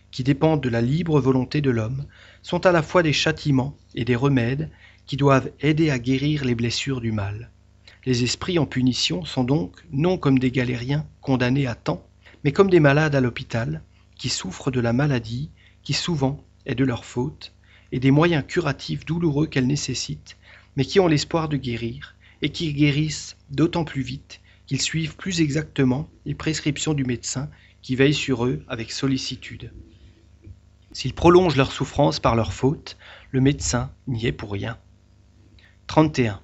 [0.10, 2.06] qui dépendent de la libre volonté de l'homme,
[2.42, 4.72] sont à la fois des châtiments et des remèdes
[5.06, 7.52] qui doivent aider à guérir les blessures du mal.
[8.08, 12.08] Les esprits en punition sont donc non comme des galériens condamnés à temps,
[12.44, 13.84] mais comme des malades à l'hôpital,
[14.16, 15.52] qui souffrent de la maladie,
[15.84, 17.54] qui souvent est de leur faute,
[17.92, 20.38] et des moyens curatifs douloureux qu'elles nécessitent,
[20.76, 25.42] mais qui ont l'espoir de guérir, et qui guérissent d'autant plus vite qu'ils suivent plus
[25.42, 27.50] exactement les prescriptions du médecin
[27.82, 29.74] qui veille sur eux avec sollicitude.
[30.94, 32.98] S'ils prolongent leur souffrance par leur faute,
[33.32, 34.78] le médecin n'y est pour rien.
[35.88, 36.42] 31.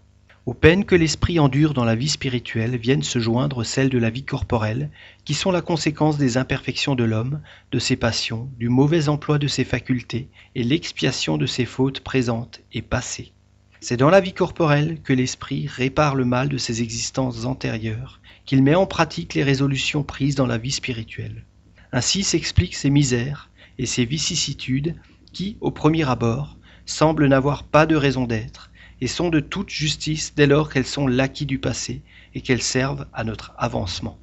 [0.47, 4.09] Aux peines que l'esprit endure dans la vie spirituelle viennent se joindre celles de la
[4.09, 4.89] vie corporelle,
[5.25, 7.41] qui sont la conséquence des imperfections de l'homme,
[7.73, 12.61] de ses passions, du mauvais emploi de ses facultés et l'expiation de ses fautes présentes
[12.71, 13.33] et passées.
[13.81, 18.63] C'est dans la vie corporelle que l'esprit répare le mal de ses existences antérieures, qu'il
[18.63, 21.43] met en pratique les résolutions prises dans la vie spirituelle.
[21.91, 24.95] Ainsi s'expliquent ces misères et ces vicissitudes
[25.33, 26.55] qui, au premier abord,
[26.85, 28.66] semblent n'avoir pas de raison d'être,
[29.01, 32.01] et sont de toute justice dès lors qu'elles sont l'acquis du passé
[32.33, 34.17] et qu'elles servent à notre avancement.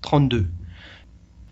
[0.00, 0.46] 32.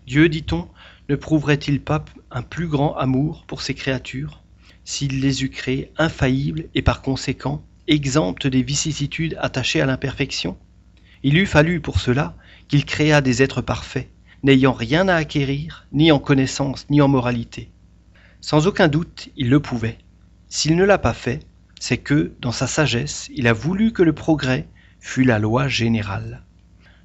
[0.05, 0.67] Dieu, dit-on,
[1.09, 4.41] ne prouverait-il pas un plus grand amour pour ses créatures
[4.83, 10.57] s'il les eût créées infaillibles et par conséquent exemptes des vicissitudes attachées à l'imperfection?
[11.23, 12.35] Il eût fallu pour cela
[12.67, 14.09] qu'il créât des êtres parfaits,
[14.43, 17.69] n'ayant rien à acquérir, ni en connaissance, ni en moralité.
[18.39, 19.97] Sans aucun doute, il le pouvait.
[20.47, 21.39] S'il ne l'a pas fait,
[21.79, 24.67] c'est que, dans sa sagesse, il a voulu que le progrès
[24.99, 26.43] fût la loi générale.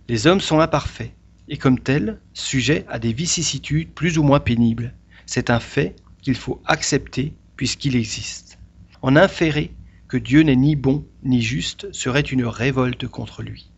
[0.08, 1.12] Les hommes sont imparfaits,
[1.48, 4.94] et comme tels, sujets à des vicissitudes plus ou moins pénibles.
[5.26, 8.58] C'est un fait qu'il faut accepter puisqu'il existe.
[9.02, 9.72] En inférer
[10.08, 13.70] que Dieu n'est ni bon ni juste serait une révolte contre lui.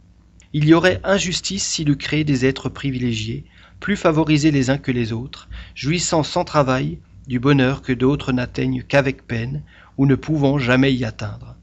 [0.52, 3.44] Il y aurait injustice s'il eût créé des êtres privilégiés,
[3.80, 8.82] plus favorisés les uns que les autres, jouissant sans travail du bonheur que d'autres n'atteignent
[8.82, 9.62] qu'avec peine,
[9.96, 11.56] ou ne pouvant jamais y atteindre.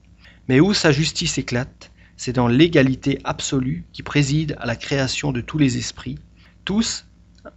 [0.47, 5.41] Mais où sa justice éclate, c'est dans l'égalité absolue qui préside à la création de
[5.41, 6.19] tous les esprits.
[6.65, 7.05] Tous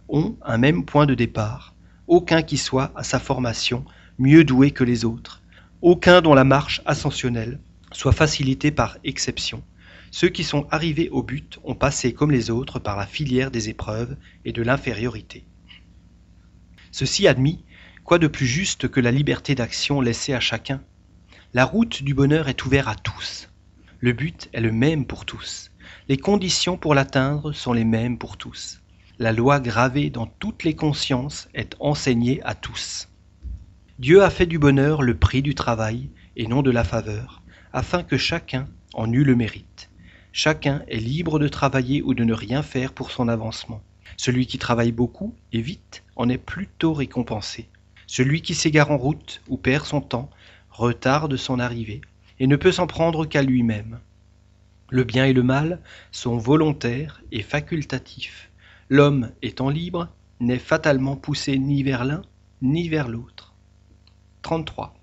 [0.09, 1.75] ont un même point de départ,
[2.07, 3.85] aucun qui soit à sa formation
[4.17, 5.41] mieux doué que les autres,
[5.81, 7.59] aucun dont la marche ascensionnelle
[7.91, 9.63] soit facilitée par exception.
[10.11, 13.69] Ceux qui sont arrivés au but ont passé comme les autres par la filière des
[13.69, 15.43] épreuves et de l'infériorité.
[16.91, 17.63] Ceci admis,
[18.05, 20.79] Quoi de plus juste que la liberté d'action laissée à chacun?
[21.55, 23.49] La route du bonheur est ouverte à tous.
[23.99, 25.71] Le but est le même pour tous.
[26.07, 28.83] Les conditions pour l'atteindre sont les mêmes pour tous.
[29.17, 33.09] La loi gravée dans toutes les consciences est enseignée à tous.
[33.97, 37.41] Dieu a fait du bonheur le prix du travail et non de la faveur,
[37.73, 39.89] afin que chacun en eût le mérite.
[40.31, 43.81] Chacun est libre de travailler ou de ne rien faire pour son avancement.
[44.15, 47.67] Celui qui travaille beaucoup et vite en est plutôt récompensé.
[48.17, 50.29] Celui qui s'égare en route ou perd son temps
[50.69, 51.99] retarde son arrivée
[52.39, 53.99] et ne peut s'en prendre qu'à lui-même.
[54.89, 55.81] Le bien et le mal
[56.13, 58.49] sont volontaires et facultatifs.
[58.87, 60.07] L'homme étant libre
[60.39, 62.21] n'est fatalement poussé ni vers l'un
[62.61, 63.53] ni vers l'autre.
[64.43, 64.95] 33.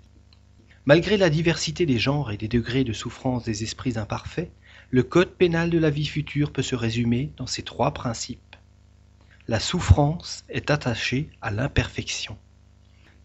[0.85, 4.49] Malgré la diversité des genres et des degrés de souffrance des esprits imparfaits,
[4.89, 8.55] le code pénal de la vie future peut se résumer dans ces trois principes.
[9.47, 12.39] La souffrance est attachée à l'imperfection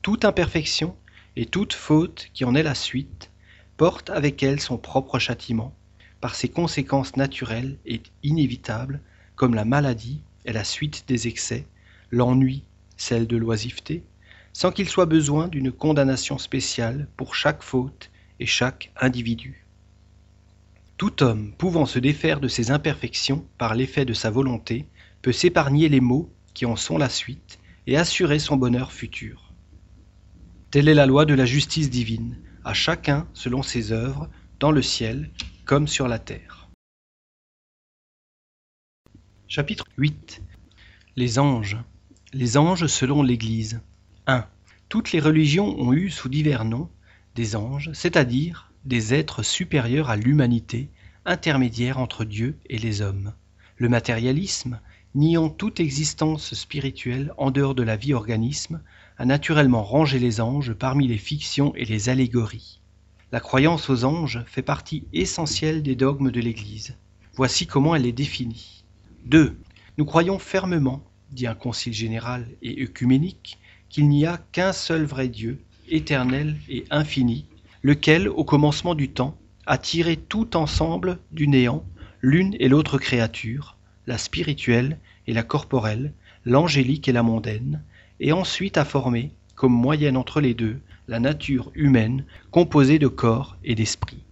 [0.03, 0.97] toute imperfection
[1.37, 3.31] et toute faute qui en est la suite
[3.77, 5.75] porte avec elle son propre châtiment,
[6.21, 9.01] par ses conséquences naturelles et inévitables,
[9.37, 11.67] comme la maladie est la suite des excès,
[12.11, 12.65] l'ennui
[12.97, 14.03] celle de l'oisiveté,
[14.53, 19.65] sans qu'il soit besoin d'une condamnation spéciale pour chaque faute et chaque individu.
[20.97, 24.87] Tout homme pouvant se défaire de ses imperfections par l'effet de sa volonté
[25.23, 29.48] peut s'épargner les maux qui en sont la suite et assurer son bonheur futur.
[30.71, 34.29] Telle est la loi de la justice divine, à chacun selon ses œuvres,
[34.61, 35.31] dans le ciel
[35.65, 36.69] comme sur la terre.
[39.47, 40.43] Chapitre 8
[41.17, 41.79] Les anges.
[42.35, 43.81] Les anges selon l'Église.
[44.27, 44.47] 1.
[44.91, 46.91] Toutes les religions ont eu sous divers noms
[47.35, 50.91] des anges, c'est-à-dire des êtres supérieurs à l'humanité,
[51.25, 53.33] intermédiaires entre Dieu et les hommes.
[53.77, 54.81] Le matérialisme,
[55.15, 58.83] niant toute existence spirituelle en dehors de la vie organisme,
[59.19, 62.81] a naturellement rangé les anges parmi les fictions et les allégories.
[63.33, 66.97] La croyance aux anges fait partie essentielle des dogmes de l'Église.
[67.35, 68.85] Voici comment elle est définie.
[69.27, 69.59] 2.
[69.99, 71.03] Nous croyons fermement,
[71.33, 76.85] dit un concile général et œcuménique, qu'il n'y a qu'un seul vrai Dieu, éternel et
[76.91, 77.45] infini,
[77.83, 81.85] lequel, au commencement du temps, a tiré tout ensemble du néant
[82.23, 83.77] l'une et l'autre créature,
[84.07, 86.13] la spirituelle et la corporelle,
[86.45, 87.83] l'angélique et la mondaine,
[88.21, 93.57] et ensuite a formé, comme moyenne entre les deux, la nature humaine composée de corps
[93.65, 94.23] et d'esprit.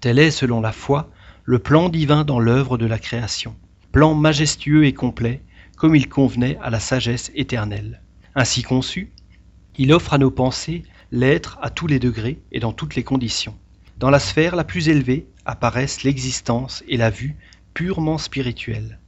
[0.00, 1.10] Tel est, selon la foi,
[1.44, 3.56] le plan divin dans l'œuvre de la création,
[3.92, 5.42] plan majestueux et complet,
[5.76, 8.02] comme il convenait à la sagesse éternelle.
[8.34, 9.10] Ainsi conçu,
[9.76, 13.56] il offre à nos pensées l'être à tous les degrés et dans toutes les conditions.
[13.98, 17.36] Dans la sphère la plus élevée apparaissent l'existence et la vue
[17.74, 18.98] purement spirituelle.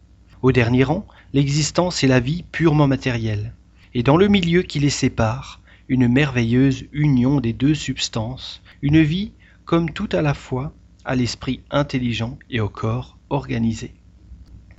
[0.41, 3.55] Au dernier rang, l'existence et la vie purement matérielle.
[3.95, 9.33] Et dans le milieu qui les sépare, une merveilleuse union des deux substances, une vie
[9.67, 10.73] comme tout à la fois
[11.05, 13.93] à l'esprit intelligent et au corps organisé.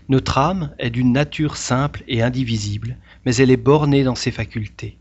[0.09, 4.97] Notre âme est d'une nature simple et indivisible, mais elle est bornée dans ses facultés.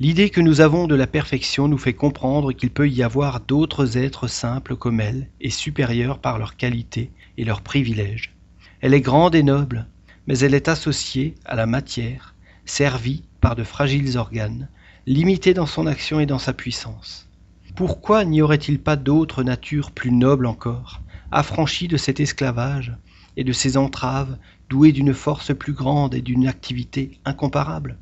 [0.00, 3.98] L'idée que nous avons de la perfection nous fait comprendre qu'il peut y avoir d'autres
[3.98, 8.34] êtres simples comme elle et supérieurs par leurs qualités et leurs privilèges.
[8.80, 9.86] Elle est grande et noble,
[10.26, 14.68] mais elle est associée à la matière, servie par de fragiles organes,
[15.06, 17.28] limité dans son action et dans sa puissance.
[17.74, 21.00] Pourquoi n'y aurait-il pas d'autres natures plus nobles encore,
[21.30, 22.92] affranchies de cet esclavage
[23.36, 24.36] et de ces entraves,
[24.68, 27.96] douées d'une force plus grande et d'une activité incomparable?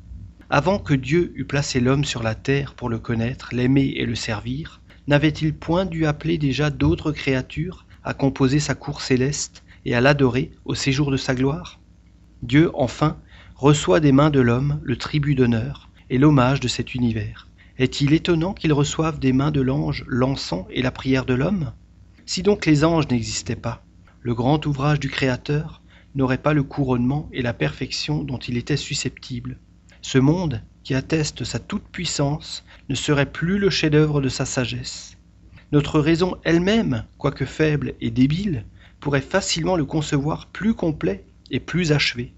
[0.49, 4.15] Avant que Dieu eût placé l'homme sur la terre pour le connaître, l'aimer et le
[4.15, 10.01] servir, n'avait-il point dû appeler déjà d'autres créatures à composer sa cour céleste et à
[10.01, 11.79] l'adorer au séjour de sa gloire?
[12.41, 13.17] Dieu, enfin,
[13.59, 17.49] reçoit des mains de l'homme le tribut d'honneur, et l'hommage de cet univers.
[17.77, 21.73] Est-il étonnant qu'ils reçoivent des mains de l'ange l'encens et la prière de l'homme?
[22.25, 23.83] Si donc les anges n'existaient pas,
[24.21, 25.81] le grand ouvrage du Créateur
[26.15, 29.59] n'aurait pas le couronnement et la perfection dont il était susceptible.
[30.01, 35.17] Ce monde, qui atteste sa toute-puissance, ne serait plus le chef-d'œuvre de sa sagesse.
[35.73, 38.63] Notre raison elle-même, quoique faible et débile,
[39.01, 42.31] pourrait facilement le concevoir plus complet et plus achevé.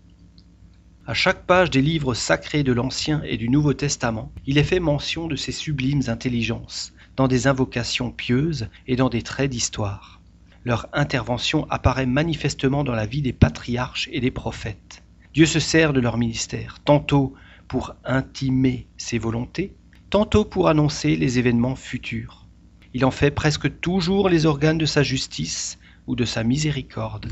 [1.08, 4.80] À chaque page des livres sacrés de l'Ancien et du Nouveau Testament, il est fait
[4.80, 10.22] mention de ces sublimes intelligences, dans des invocations pieuses et dans des traits d'histoire.
[10.64, 15.02] Leur intervention apparaît manifestement dans la vie des patriarches et des prophètes.
[15.34, 17.34] Dieu se sert de leur ministère, tantôt
[17.68, 19.74] pour intimer ses volontés,
[20.12, 22.46] tantôt pour annoncer les événements futurs.
[22.94, 27.32] Il en fait presque toujours les organes de sa justice ou de sa miséricorde.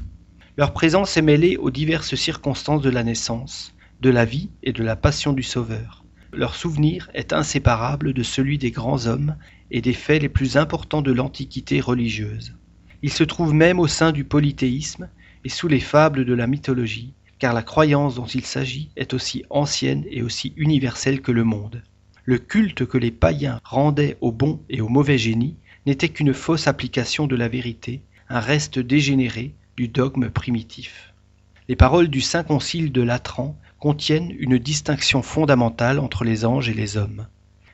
[0.60, 4.84] Leur présence est mêlée aux diverses circonstances de la naissance, de la vie et de
[4.84, 6.04] la passion du Sauveur.
[6.34, 9.38] Leur souvenir est inséparable de celui des grands hommes
[9.72, 12.58] et des faits les plus importants de l'antiquité religieuse.
[13.02, 15.08] Il se trouve même au sein du polythéisme
[15.46, 19.46] et sous les fables de la mythologie, car la croyance dont il s'agit est aussi
[19.50, 21.84] ancienne et aussi universelle que le monde.
[22.26, 26.68] Le culte que les païens rendaient au bon et au mauvais génie n'était qu'une fausse
[26.68, 31.14] application de la vérité, un reste dégénéré du dogme primitif.
[31.70, 36.74] Les paroles du Saint Concile de Latran contiennent une distinction fondamentale entre les anges et
[36.74, 37.28] les hommes.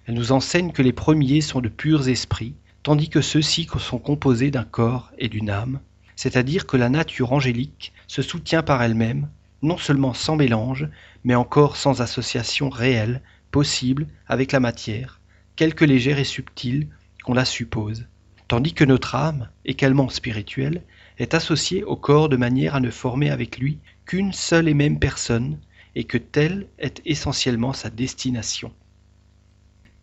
[0.06, 4.52] Elles nous enseignent que les premiers sont de purs esprits, tandis que ceux-ci sont composés
[4.52, 5.80] d'un corps et d'une âme,
[6.16, 9.28] c'est-à-dire que la nature angélique se soutient par elle-même,
[9.64, 10.88] non seulement sans mélange,
[11.24, 15.22] mais encore sans association réelle, possible, avec la matière,
[15.56, 16.88] quelque légère et subtile
[17.24, 18.06] qu'on la suppose,
[18.48, 20.84] tandis que notre âme, également spirituelle,
[21.18, 25.00] est associé au corps de manière à ne former avec lui qu'une seule et même
[25.00, 25.60] personne,
[25.96, 28.74] et que telle est essentiellement sa destination.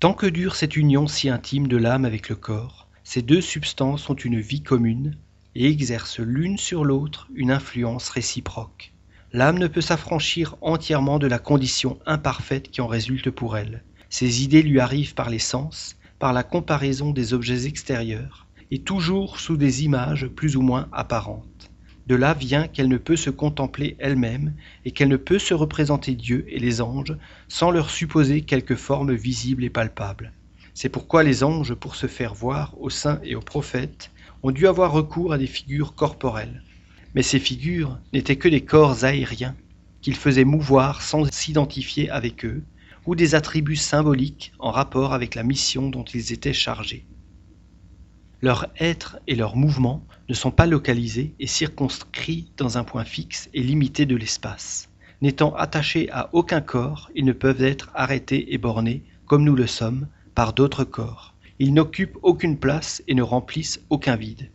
[0.01, 4.09] Tant que dure cette union si intime de l'âme avec le corps, ces deux substances
[4.11, 5.17] ont une vie commune
[5.55, 8.93] et exercent l'une sur l'autre une influence réciproque.
[9.33, 13.83] L'âme ne peut s'affranchir entièrement de la condition imparfaite qui en résulte pour elle.
[14.09, 18.42] Ses idées lui arrivent par les sens, par la comparaison des objets extérieurs,
[18.73, 21.71] et toujours sous des images plus ou moins apparentes.
[22.07, 24.55] De là vient qu'elle ne peut se contempler elle-même
[24.87, 27.15] et qu'elle ne peut se représenter Dieu et les anges
[27.49, 30.33] sans leur supposer quelque forme visible et palpable.
[30.73, 34.11] C'est pourquoi les anges, pour se faire voir aux saints et aux prophètes,
[34.43, 36.63] ont dû avoir recours à des figures corporelles.
[37.15, 39.55] Mais ces figures n'étaient que des corps aériens,
[40.01, 42.63] qu'il faisait mouvoir sans s'identifier avec eux,
[43.05, 47.05] ou des attributs symboliques en rapport avec la mission dont ils étaient chargés.
[48.43, 53.49] Leur être et leur mouvement ne sont pas localisés et circonscrits dans un point fixe
[53.55, 54.91] et limité de l'espace.
[55.21, 59.69] N'étant attachés à aucun corps, ils ne peuvent être arrêtés et bornés, comme nous le
[59.69, 61.37] sommes, par d'autres corps.
[61.61, 64.51] Ils n'occupent aucune place et ne remplissent aucun vide.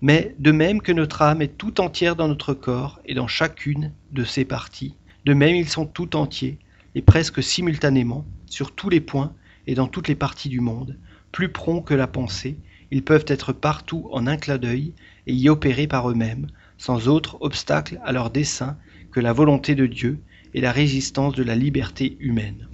[0.00, 3.92] Mais de même que notre âme est tout entière dans notre corps et dans chacune
[4.10, 6.58] de ses parties, de même ils sont tout entiers
[6.96, 9.32] et presque simultanément, sur tous les points
[9.68, 10.98] et dans toutes les parties du monde,
[11.30, 12.58] plus prompts que la pensée,
[12.90, 14.92] ils peuvent être partout en un clin d'œil
[15.26, 16.46] et y opérer par eux-mêmes,
[16.78, 18.76] sans autre obstacle à leur dessein
[19.10, 20.18] que la volonté de Dieu
[20.54, 22.68] et la résistance de la liberté humaine.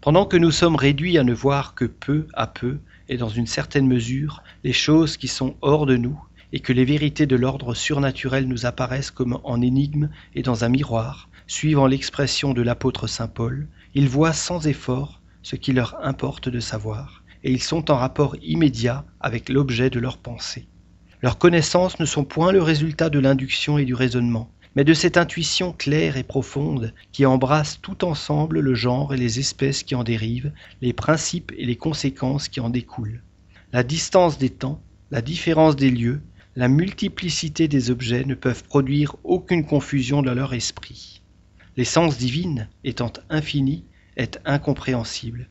[0.00, 2.78] Pendant que nous sommes réduits à ne voir que peu à peu
[3.08, 6.18] et dans une certaine mesure les choses qui sont hors de nous,
[6.52, 10.68] et que les vérités de l'ordre surnaturel nous apparaissent comme en énigme et dans un
[10.68, 16.48] miroir, suivant l'expression de l'apôtre saint Paul, ils voient sans effort ce qui leur importe
[16.48, 20.66] de savoir, et ils sont en rapport immédiat avec l'objet de leur pensée.
[21.22, 25.16] Leurs connaissances ne sont point le résultat de l'induction et du raisonnement, mais de cette
[25.16, 30.04] intuition claire et profonde qui embrasse tout ensemble le genre et les espèces qui en
[30.04, 33.22] dérivent, les principes et les conséquences qui en découlent.
[33.72, 34.80] La distance des temps,
[35.10, 36.22] la différence des lieux,
[36.56, 41.22] la multiplicité des objets ne peuvent produire aucune confusion dans leur esprit.
[41.76, 43.84] L'essence divine, étant infinie,
[44.16, 45.48] est incompréhensible.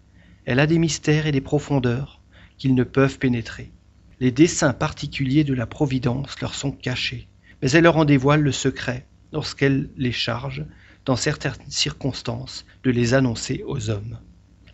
[0.50, 2.22] Elle a des mystères et des profondeurs
[2.58, 3.72] qu'ils ne peuvent pénétrer.
[4.20, 7.28] Les desseins particuliers de la Providence leur sont cachés,
[7.62, 10.66] mais elle leur en dévoile le secret lorsqu'elle les charge,
[11.06, 14.18] dans certaines circonstances, de les annoncer aux hommes.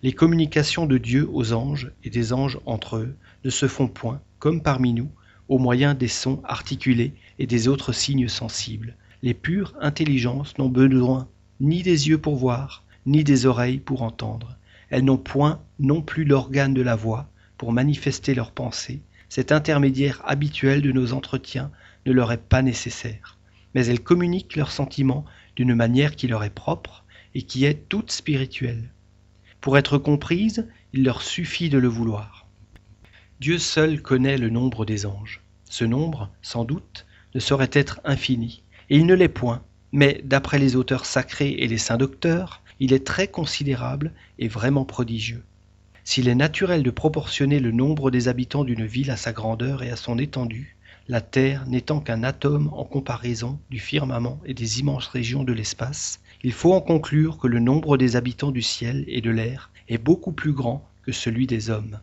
[0.01, 4.21] Les communications de Dieu aux anges et des anges entre eux ne se font point,
[4.39, 5.11] comme parmi nous,
[5.49, 8.95] au moyen des sons articulés et des autres signes sensibles.
[9.23, 11.27] Les pures intelligences n'ont besoin
[11.59, 14.57] ni des yeux pour voir, ni des oreilles pour entendre.
[14.89, 19.01] Elles n'ont point non plus l'organe de la voix pour manifester leurs pensées.
[19.29, 21.71] Cet intermédiaire habituel de nos entretiens
[22.05, 23.37] ne leur est pas nécessaire,
[23.73, 25.25] mais elles communiquent leurs sentiments
[25.55, 28.91] d'une manière qui leur est propre et qui est toute spirituelle.
[29.61, 32.47] Pour être comprises, il leur suffit de le vouloir.
[33.39, 35.41] Dieu seul connaît le nombre des anges.
[35.69, 40.59] Ce nombre, sans doute, ne saurait être infini, et il ne l'est point, mais d'après
[40.59, 45.43] les auteurs sacrés et les saints docteurs, il est très considérable et vraiment prodigieux.
[46.03, 49.89] S'il est naturel de proportionner le nombre des habitants d'une ville à sa grandeur et
[49.89, 55.07] à son étendue, la Terre n'étant qu'un atome en comparaison du firmament et des immenses
[55.07, 59.21] régions de l'espace, il faut en conclure que le nombre des habitants du ciel et
[59.21, 61.99] de l'air est beaucoup plus grand que celui des hommes.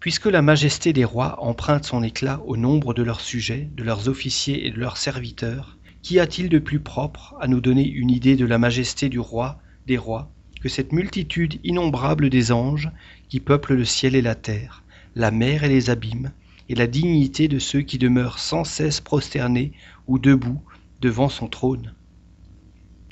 [0.00, 4.08] Puisque la majesté des rois emprunte son éclat au nombre de leurs sujets, de leurs
[4.08, 8.36] officiers et de leurs serviteurs, Qu'y a-t-il de plus propre à nous donner une idée
[8.36, 10.30] de la majesté du roi des rois
[10.60, 12.90] que cette multitude innombrable des anges
[13.28, 14.82] qui peuplent le ciel et la terre,
[15.14, 16.32] la mer et les abîmes,
[16.68, 19.72] et la dignité de ceux qui demeurent sans cesse prosternés
[20.06, 20.62] ou debout
[21.00, 21.94] devant son trône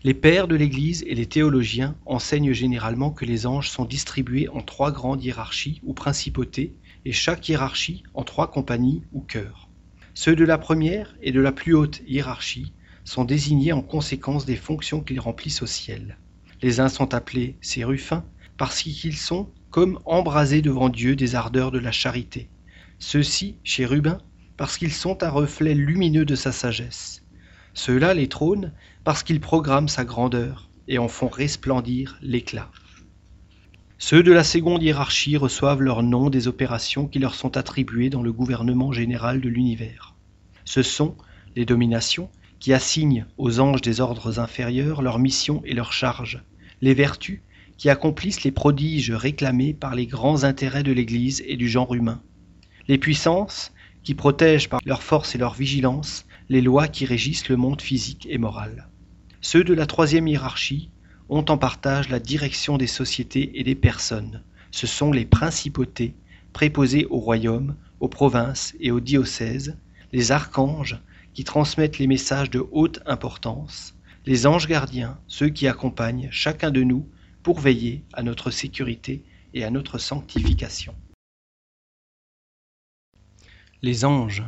[0.02, 4.62] Les pères de l'Église et les théologiens enseignent généralement que les anges sont distribués en
[4.62, 6.72] trois grandes hiérarchies ou principautés,
[7.04, 9.68] et chaque hiérarchie en trois compagnies ou chœurs.
[10.14, 12.72] Ceux de la première et de la plus haute hiérarchie
[13.04, 16.16] sont désignés en conséquence des fonctions qu'ils remplissent au ciel.
[16.62, 18.24] Les uns sont appelés séruphins
[18.56, 22.48] parce qu'ils sont comme embrasés devant Dieu des ardeurs de la charité.
[23.00, 24.18] Ceux-ci, chérubins,
[24.56, 27.24] parce qu'ils sont un reflet lumineux de sa sagesse.
[27.74, 32.70] Ceux-là les trônes parce qu'ils programment sa grandeur et en font resplendir l'éclat.
[33.98, 38.22] Ceux de la seconde hiérarchie reçoivent leur nom des opérations qui leur sont attribuées dans
[38.22, 40.14] le gouvernement général de l'univers.
[40.64, 41.16] Ce sont
[41.56, 46.44] les dominations, qui assignent aux anges des ordres inférieurs leurs missions et leurs charges,
[46.82, 47.40] les vertus
[47.78, 52.22] qui accomplissent les prodiges réclamés par les grands intérêts de l'Église et du genre humain,
[52.88, 53.72] les puissances
[54.02, 58.26] qui protègent par leur force et leur vigilance les lois qui régissent le monde physique
[58.28, 58.88] et moral.
[59.40, 60.90] Ceux de la troisième hiérarchie
[61.28, 64.42] ont en partage la direction des sociétés et des personnes.
[64.70, 66.14] Ce sont les principautés
[66.52, 69.78] préposées aux royaumes, aux provinces et aux diocèses,
[70.12, 71.00] les archanges
[71.32, 73.91] qui transmettent les messages de haute importance,
[74.24, 77.08] les anges gardiens, ceux qui accompagnent chacun de nous
[77.42, 80.94] pour veiller à notre sécurité et à notre sanctification.
[83.82, 84.44] Les anges.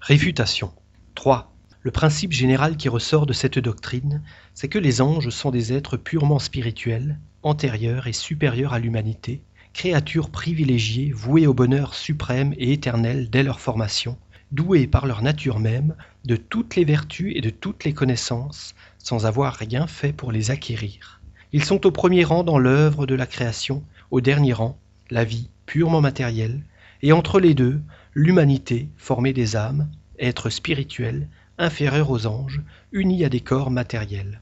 [0.00, 0.72] Réfutation.
[1.16, 1.52] 3.
[1.82, 4.22] Le principe général qui ressort de cette doctrine,
[4.54, 9.42] c'est que les anges sont des êtres purement spirituels, antérieurs et supérieurs à l'humanité,
[9.72, 14.18] créatures privilégiées vouées au bonheur suprême et éternel dès leur formation,
[14.52, 19.26] doués par leur nature même de toutes les vertus et de toutes les connaissances, sans
[19.26, 21.20] avoir rien fait pour les acquérir.
[21.52, 24.78] Ils sont au premier rang dans l'œuvre de la création, au dernier rang,
[25.10, 26.62] la vie purement matérielle,
[27.02, 27.80] et entre les deux,
[28.14, 29.88] l'humanité formée des âmes,
[30.18, 31.28] êtres spirituels,
[31.58, 34.40] inférieurs aux anges, unis à des corps matériels.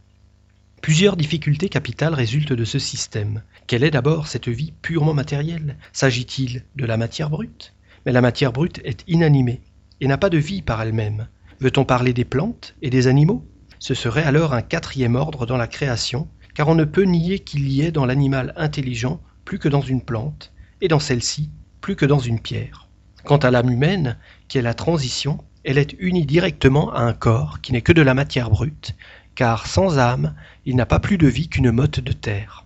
[0.83, 3.43] Plusieurs difficultés capitales résultent de ce système.
[3.67, 5.77] Quelle est d'abord cette vie purement matérielle?
[5.93, 7.75] S'agit-il de la matière brute?
[8.07, 9.61] Mais la matière brute est inanimée
[10.01, 11.27] et n'a pas de vie par elle-même.
[11.61, 13.45] Veut-on parler des plantes et des animaux?
[13.79, 17.69] Ce serait alors un quatrième ordre dans la création, car on ne peut nier qu'il
[17.69, 21.51] y ait dans l'animal intelligent plus que dans une plante, et dans celle-ci
[21.81, 22.89] plus que dans une pierre.
[23.25, 24.17] Quant à l'âme humaine,
[24.49, 28.03] qui est la transition, elle est unie directement à un corps qui n'est que de
[28.03, 28.95] la matière brute,
[29.35, 30.35] car sans âme,
[30.67, 32.65] il n'a pas plus de vie qu'une motte de terre.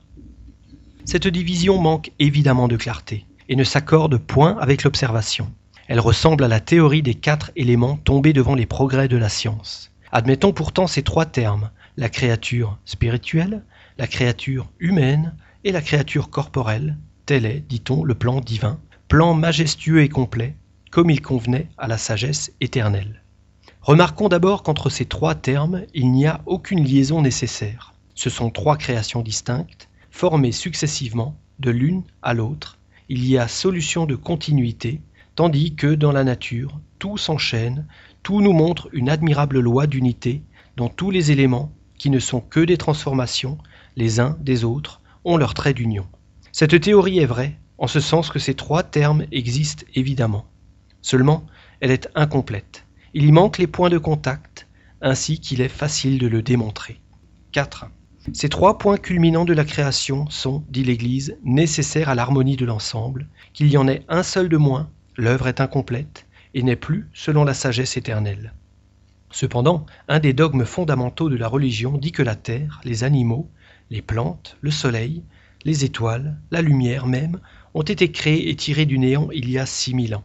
[1.05, 5.53] Cette division manque évidemment de clarté, et ne s'accorde point avec l'observation.
[5.89, 9.92] Elle ressemble à la théorie des quatre éléments tombés devant les progrès de la science.
[10.15, 13.65] Admettons pourtant ces trois termes, la créature spirituelle,
[13.97, 15.35] la créature humaine
[15.65, 20.55] et la créature corporelle, tel est, dit-on, le plan divin, plan majestueux et complet,
[20.91, 23.23] comme il convenait à la sagesse éternelle.
[23.81, 27.95] Remarquons d'abord qu'entre ces trois termes, il n'y a aucune liaison nécessaire.
[28.15, 32.79] Ce sont trois créations distinctes, formées successivement de l'une à l'autre.
[33.09, 35.01] Il y a solution de continuité,
[35.37, 37.87] tandis que dans la nature, tout s'enchaîne,
[38.23, 40.43] tout nous montre une admirable loi d'unité
[40.77, 43.59] dont tous les éléments, qui ne sont que des transformations,
[43.97, 46.07] les uns des autres, ont leur trait d'union.
[46.51, 50.47] Cette théorie est vraie, en ce sens que ces trois termes existent évidemment.
[51.01, 51.47] Seulement,
[51.81, 52.87] elle est incomplète.
[53.15, 54.69] Il y manque les points de contact,
[55.01, 57.01] ainsi qu'il est facile de le démontrer.
[57.53, 57.87] 4.
[58.33, 63.27] Ces trois points culminants de la création sont, dit l'Église, nécessaires à l'harmonie de l'ensemble,
[63.53, 67.45] qu'il y en ait un seul de moins l'œuvre est incomplète et n'est plus selon
[67.45, 68.53] la sagesse éternelle.
[69.31, 73.49] Cependant, un des dogmes fondamentaux de la religion dit que la terre, les animaux,
[73.91, 75.23] les plantes, le soleil,
[75.65, 77.41] les étoiles, la lumière même,
[77.75, 80.25] ont été créés et tirés du néant il y a six mille ans.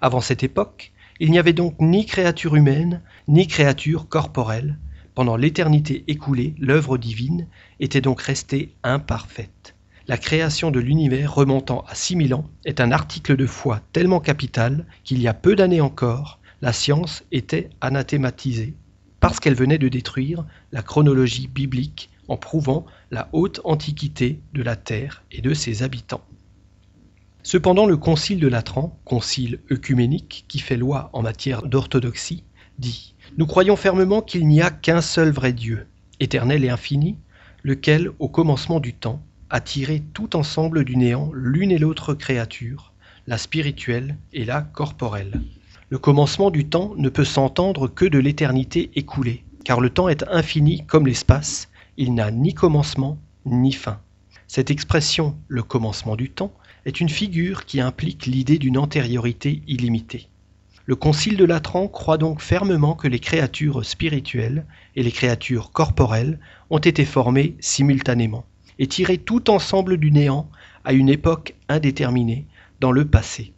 [0.00, 4.78] Avant cette époque, il n'y avait donc ni créature humaine, ni créature corporelle.
[5.14, 7.46] Pendant l'éternité écoulée, l'œuvre divine
[7.80, 9.74] était donc restée imparfaite
[10.08, 14.86] la création de l'univers remontant à 6000 ans est un article de foi tellement capital
[15.04, 18.74] qu'il y a peu d'années encore, la science était anathématisée,
[19.20, 24.76] parce qu'elle venait de détruire la chronologie biblique en prouvant la haute antiquité de la
[24.76, 26.24] Terre et de ses habitants.
[27.42, 32.44] Cependant, le Concile de Latran, concile œcuménique qui fait loi en matière d'orthodoxie,
[32.78, 35.86] dit Nous croyons fermement qu'il n'y a qu'un seul vrai Dieu,
[36.18, 37.18] éternel et infini,
[37.62, 42.92] lequel, au commencement du temps, a tiré tout ensemble du néant l'une et l'autre créature,
[43.26, 45.40] la spirituelle et la corporelle.
[45.88, 50.24] Le commencement du temps ne peut s'entendre que de l'éternité écoulée, car le temps est
[50.30, 54.00] infini comme l'espace, il n'a ni commencement ni fin.
[54.48, 56.52] Cette expression, le commencement du temps,
[56.84, 60.28] est une figure qui implique l'idée d'une antériorité illimitée.
[60.84, 64.64] Le Concile de Latran croit donc fermement que les créatures spirituelles
[64.96, 66.38] et les créatures corporelles
[66.70, 68.44] ont été formées simultanément
[68.78, 70.48] et tirés tout ensemble du néant
[70.84, 72.46] à une époque indéterminée
[72.80, 73.52] dans le passé.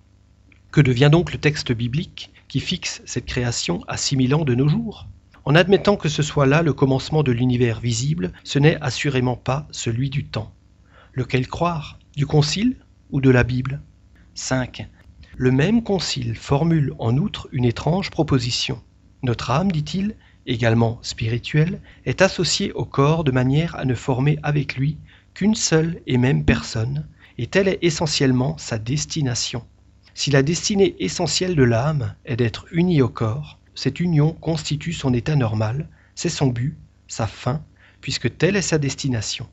[0.70, 4.68] Que devient donc le texte biblique qui fixe cette création à 6000 ans de nos
[4.68, 5.06] jours?
[5.44, 9.66] En admettant que ce soit là le commencement de l'univers visible, ce n'est assurément pas
[9.70, 10.52] celui du temps.
[11.12, 11.98] Lequel croire?
[12.16, 12.76] Du Concile
[13.10, 13.80] ou de la Bible?
[14.34, 14.86] 5.
[15.36, 18.80] Le même Concile formule en outre une étrange proposition.
[19.22, 20.14] Notre âme, dit-il,
[20.46, 24.98] également spirituelle, est associée au corps de manière à ne former avec lui
[25.34, 27.06] qu'une seule et même personne,
[27.38, 29.64] et telle est essentiellement sa destination.
[30.14, 35.14] Si la destinée essentielle de l'âme est d'être unie au corps, cette union constitue son
[35.14, 36.76] état normal, c'est son but,
[37.08, 37.62] sa fin,
[38.00, 39.48] puisque telle est sa destination.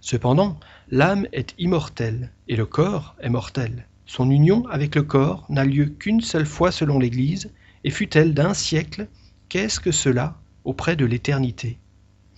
[0.00, 0.60] Cependant,
[0.90, 3.88] l'âme est immortelle et le corps est mortel.
[4.06, 7.50] Son union avec le corps n'a lieu qu'une seule fois selon l'Église,
[7.84, 9.08] et fut-elle d'un siècle,
[9.48, 11.78] qu'est-ce que cela auprès de l'éternité?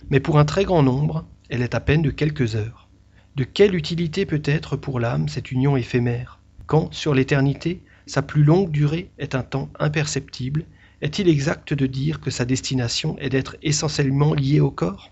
[0.09, 2.89] Mais pour un très grand nombre, elle est à peine de quelques heures.
[3.35, 8.43] De quelle utilité peut être pour l'âme cette union éphémère, quand, sur l'éternité, sa plus
[8.43, 10.65] longue durée est un temps imperceptible,
[11.01, 15.11] est-il exact de dire que sa destination est d'être essentiellement liée au corps?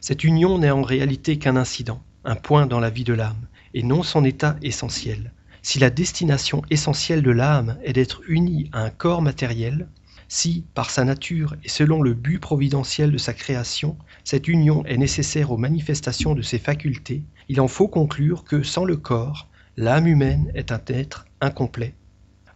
[0.00, 3.82] Cette union n'est en réalité qu'un incident, un point dans la vie de l'âme, et
[3.82, 5.32] non son état essentiel.
[5.62, 9.88] Si la destination essentielle de l'âme est d'être unie à un corps matériel,
[10.34, 14.96] si, par sa nature et selon le but providentiel de sa création, cette union est
[14.96, 20.08] nécessaire aux manifestations de ses facultés, il en faut conclure que, sans le corps, l'âme
[20.08, 21.94] humaine est un être incomplet.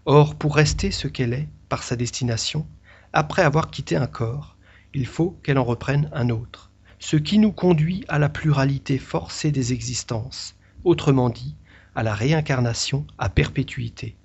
[0.07, 2.66] Or, pour rester ce qu'elle est, par sa destination,
[3.12, 4.57] après avoir quitté un corps,
[4.93, 6.72] il faut qu'elle en reprenne un autre.
[6.99, 11.55] ce qui nous conduit à la pluralité forcée des existences, autrement dit,
[11.95, 14.18] à la réincarnation à perpétuité.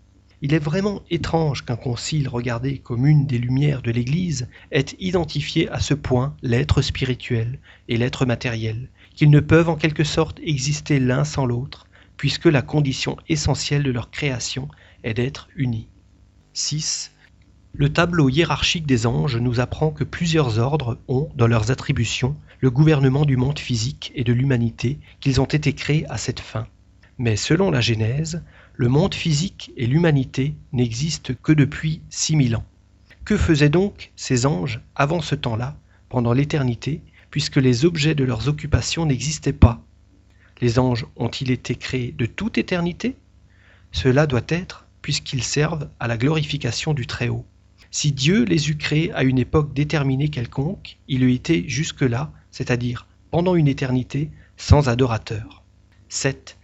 [0.45, 5.69] Il est vraiment étrange qu'un concile regardé comme une des lumières de l'Église ait identifié
[5.69, 10.99] à ce point l'être spirituel et l'être matériel, qu'ils ne peuvent en quelque sorte exister
[10.99, 11.87] l'un sans l'autre,
[12.17, 14.67] puisque la condition essentielle de leur création
[15.05, 15.87] est d'être unis.
[16.51, 17.13] 6.
[17.71, 22.69] Le tableau hiérarchique des anges nous apprend que plusieurs ordres ont, dans leurs attributions, le
[22.69, 26.67] gouvernement du monde physique et de l'humanité, qu'ils ont été créés à cette fin.
[27.17, 32.65] Mais selon la Genèse, le monde physique et l'humanité n'existent que depuis 6000 ans.
[33.23, 35.77] Que faisaient donc ces anges avant ce temps-là,
[36.09, 39.83] pendant l'éternité, puisque les objets de leurs occupations n'existaient pas?
[40.61, 43.15] Les anges ont-ils été créés de toute éternité?
[43.91, 47.45] Cela doit être puisqu'ils servent à la glorification du Très-Haut.
[47.91, 53.05] Si Dieu les eût créés à une époque déterminée quelconque, il eût été jusque-là, c'est-à-dire
[53.29, 55.63] pendant une éternité, sans adorateur.
[56.09, 56.57] 7.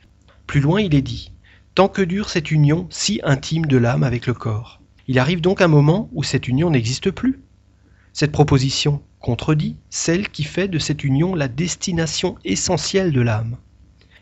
[0.47, 1.32] Plus loin il est dit,
[1.80, 4.82] tant que dure cette union si intime de l'âme avec le corps.
[5.08, 7.40] Il arrive donc un moment où cette union n'existe plus.
[8.12, 13.56] Cette proposition contredit celle qui fait de cette union la destination essentielle de l'âme.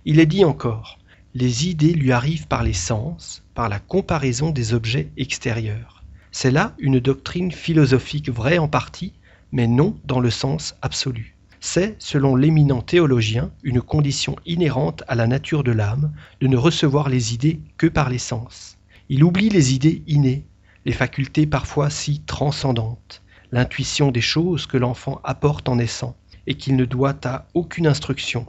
[0.06, 1.00] Il est dit encore,
[1.34, 6.04] les idées lui arrivent par les sens, par la comparaison des objets extérieurs.
[6.32, 9.14] C'est là une doctrine philosophique vraie en partie,
[9.52, 11.37] mais non dans le sens absolu.
[11.60, 17.10] C'est, selon l'éminent théologien, une condition inhérente à la nature de l'âme de ne recevoir
[17.10, 18.78] les idées que par les sens.
[19.10, 20.46] Il oublie les idées innées,
[20.86, 26.76] les facultés parfois si transcendantes, l'intuition des choses que l'enfant apporte en naissant et qu'il
[26.76, 28.46] ne doit à aucune instruction.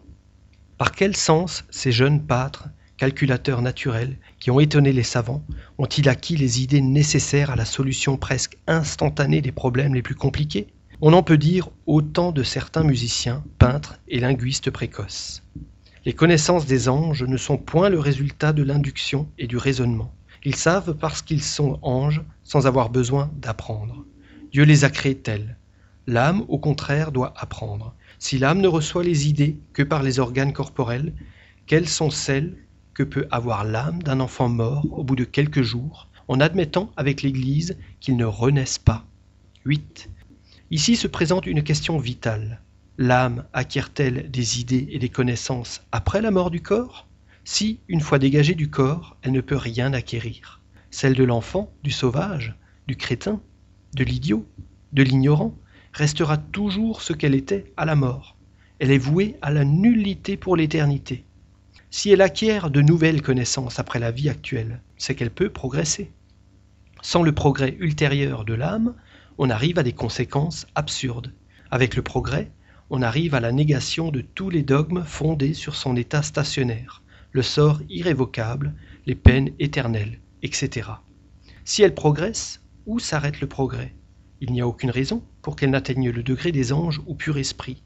[0.77, 5.45] Par quel sens ces jeunes pâtres, calculateurs naturels, qui ont étonné les savants,
[5.79, 10.69] ont-ils acquis les idées nécessaires à la solution presque instantanée des problèmes les plus compliqués?
[11.01, 15.45] On en peut dire autant de certains musiciens, peintres et linguistes précoces.
[16.05, 20.13] Les connaissances des anges ne sont point le résultat de l'induction et du raisonnement.
[20.45, 24.05] Ils savent parce qu'ils sont anges sans avoir besoin d'apprendre.
[24.51, 25.57] Dieu les a créés tels.
[26.09, 27.95] L'âme, au contraire, doit apprendre.
[28.19, 31.15] Si l'âme ne reçoit les idées que par les organes corporels,
[31.67, 32.57] quelles sont celles
[32.93, 37.23] que peut avoir l'âme d'un enfant mort au bout de quelques jours, en admettant avec
[37.23, 39.05] l'Église qu'il ne renaisse pas?
[39.65, 40.11] 8.
[40.71, 42.61] Ici se présente une question vitale.
[42.99, 47.07] L'âme acquiert-elle des idées et des connaissances après la mort du corps?
[47.45, 50.61] Si, une fois dégagée du corps, elle ne peut rien acquérir.
[50.91, 52.55] Celle de l'enfant, du sauvage,
[52.87, 53.41] du crétin,
[53.95, 54.47] de l'idiot,
[54.93, 55.57] de l'ignorant,
[55.95, 58.37] restera toujours ce qu'elle était à la mort.
[58.79, 61.25] Elle est vouée à la nullité pour l'éternité.
[61.89, 66.12] Si elle acquiert de nouvelles connaissances après la vie actuelle, c'est qu'elle peut progresser.
[67.01, 68.95] Sans le progrès ultérieur de l'âme,
[69.39, 71.32] on arrive à des conséquences absurdes.
[71.70, 72.51] Avec le progrès,
[72.91, 77.43] on arrive à la négation de tous les dogmes fondés sur son état stationnaire, le
[77.43, 78.74] sort irrévocable,
[79.07, 80.91] les peines éternelles, etc.
[81.64, 83.95] Si elle progresse, où s'arrête le progrès?
[84.41, 87.82] Il n'y a aucune raison pour qu'elle n'atteigne le degré des anges ou pur esprit.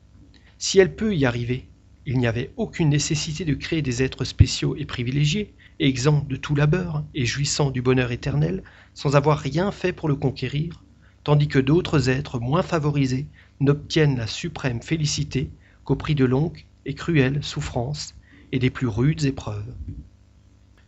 [0.57, 1.69] Si elle peut y arriver,
[2.07, 6.55] il n'y avait aucune nécessité de créer des êtres spéciaux et privilégiés, exempts de tout
[6.55, 8.63] labeur et jouissant du bonheur éternel,
[8.95, 10.83] sans avoir rien fait pour le conquérir,
[11.25, 13.27] tandis que d'autres êtres moins favorisés
[13.61, 15.51] n'obtiennent la suprême félicité
[15.85, 18.15] qu'au prix de longues et cruelles souffrances
[18.51, 19.75] et des plus rudes épreuves.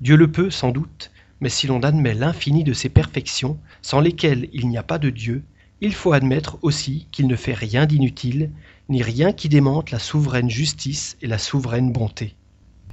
[0.00, 1.10] Dieu le peut sans doute,
[1.40, 5.10] mais si l'on admet l'infini de ses perfections, sans lesquelles il n'y a pas de
[5.10, 5.44] Dieu,
[5.80, 8.50] il faut admettre aussi qu'il ne fait rien d'inutile,
[8.88, 12.34] ni rien qui démente la souveraine justice et la souveraine bonté.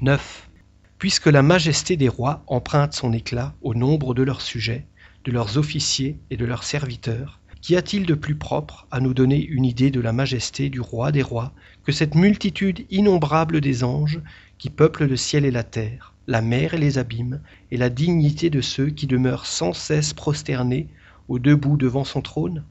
[0.02, 0.50] 9.
[0.98, 4.86] Puisque la majesté des rois emprunte son éclat au nombre de leurs sujets,
[5.26, 9.43] de leurs officiers et de leurs serviteurs, qu'y a-t-il de plus propre à nous donner
[9.43, 11.53] une idée de la majesté du roi des rois
[11.84, 14.22] que cette multitude innombrable des anges
[14.57, 17.41] qui peuplent le ciel et la terre la mer et les abîmes,
[17.72, 20.88] et la dignité de ceux qui demeurent sans cesse prosternés
[21.28, 22.63] ou debout devant son trône?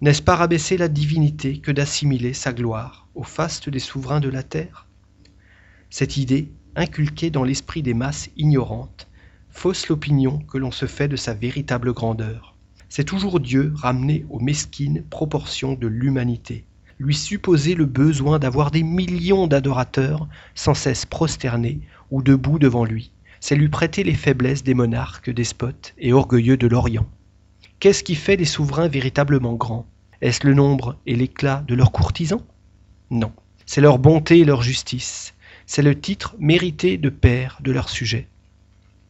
[0.00, 4.42] N'est-ce pas rabaisser la divinité que d'assimiler sa gloire au faste des souverains de la
[4.42, 4.88] terre?
[5.90, 9.08] Cette idée, inculquée dans l'esprit des masses ignorantes,
[9.52, 12.56] fausse l'opinion que l'on se fait de sa véritable grandeur.
[12.88, 16.64] C'est toujours Dieu ramené aux mesquines proportions de l'humanité,
[16.98, 21.80] lui supposer le besoin d'avoir des millions d'adorateurs sans cesse prosternés
[22.10, 26.66] ou debout devant lui, c'est lui prêter les faiblesses des monarques despotes et orgueilleux de
[26.66, 27.06] l'Orient.
[27.80, 29.86] Qu'est-ce qui fait les souverains véritablement grands?
[30.20, 32.42] Est-ce le nombre et l'éclat de leurs courtisans?
[33.10, 33.32] Non,
[33.66, 35.34] c'est leur bonté et leur justice,
[35.66, 38.28] c'est le titre mérité de père de leurs sujets.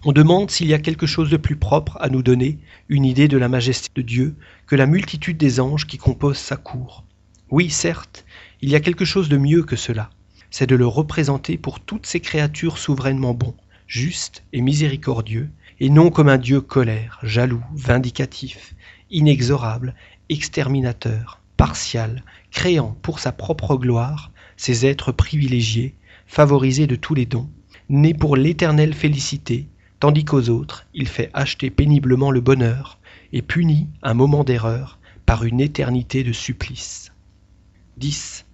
[0.04, 3.28] On demande s'il y a quelque chose de plus propre à nous donner une idée
[3.28, 4.34] de la majesté de Dieu
[4.66, 7.04] que la multitude des anges qui composent sa cour.
[7.50, 8.24] Oui, certes,
[8.62, 10.10] Il y a quelque chose de mieux que cela.
[10.50, 13.54] C'est de le représenter pour toutes ces créatures souverainement bon,
[13.86, 18.74] juste et miséricordieux, et non comme un Dieu colère, jaloux, vindicatif,
[19.08, 19.94] inexorable,
[20.28, 25.94] exterminateur, partial, créant pour sa propre gloire ces êtres privilégiés,
[26.26, 27.48] favorisés de tous les dons,
[27.88, 29.68] nés pour l'éternelle félicité,
[30.02, 32.98] tandis qu'aux autres il fait acheter péniblement le bonheur,
[33.32, 37.12] et punit un moment d'erreur par une éternité de supplice.
[37.98, 38.44] 10.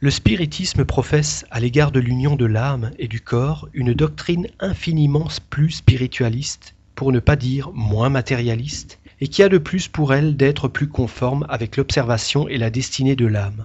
[0.00, 5.28] Le spiritisme professe à l'égard de l'union de l'âme et du corps une doctrine infiniment
[5.48, 10.36] plus spiritualiste, pour ne pas dire moins matérialiste, et qui a de plus pour elle
[10.36, 13.64] d'être plus conforme avec l'observation et la destinée de l'âme.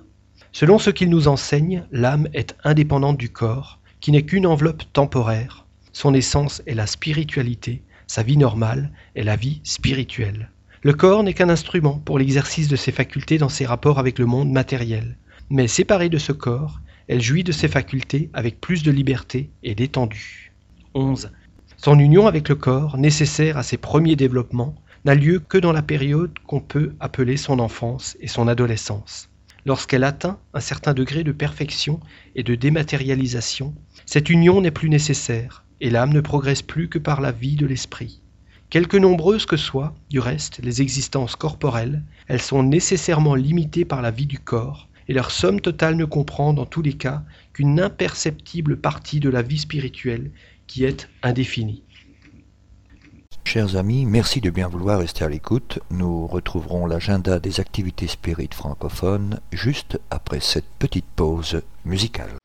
[0.54, 5.66] Selon ce qu'il nous enseigne, l'âme est indépendante du corps, qui n'est qu'une enveloppe temporaire.
[5.94, 10.50] Son essence est la spiritualité, sa vie normale est la vie spirituelle.
[10.84, 14.26] Le corps n'est qu'un instrument pour l'exercice de ses facultés dans ses rapports avec le
[14.26, 15.18] monde matériel.
[15.50, 19.76] Mais séparée de ce corps, elle jouit de ses facultés avec plus de liberté et
[19.76, 20.54] d'étendue.
[20.94, 21.32] 11.
[21.78, 24.76] Son union avec le corps, nécessaire à ses premiers développements,
[25.06, 29.30] n'a lieu que dans la période qu'on peut appeler son enfance et son adolescence.
[29.66, 32.00] Lorsqu'elle atteint un certain degré de perfection
[32.36, 33.76] et de dématérialisation,
[34.06, 37.66] cette union n'est plus nécessaire, et l'âme ne progresse plus que par la vie de
[37.66, 38.22] l'esprit.
[38.70, 44.12] Quelque nombreuses que soient, du reste, les existences corporelles, elles sont nécessairement limitées par la
[44.12, 48.78] vie du corps, et leur somme totale ne comprend dans tous les cas qu'une imperceptible
[48.78, 50.32] partie de la vie spirituelle
[50.68, 51.84] qui est indéfinie.
[53.44, 55.80] Chers amis, merci de bien vouloir rester à l'écoute.
[55.90, 62.38] Nous retrouverons l'agenda des activités spirites francophones juste après cette petite pause musicale.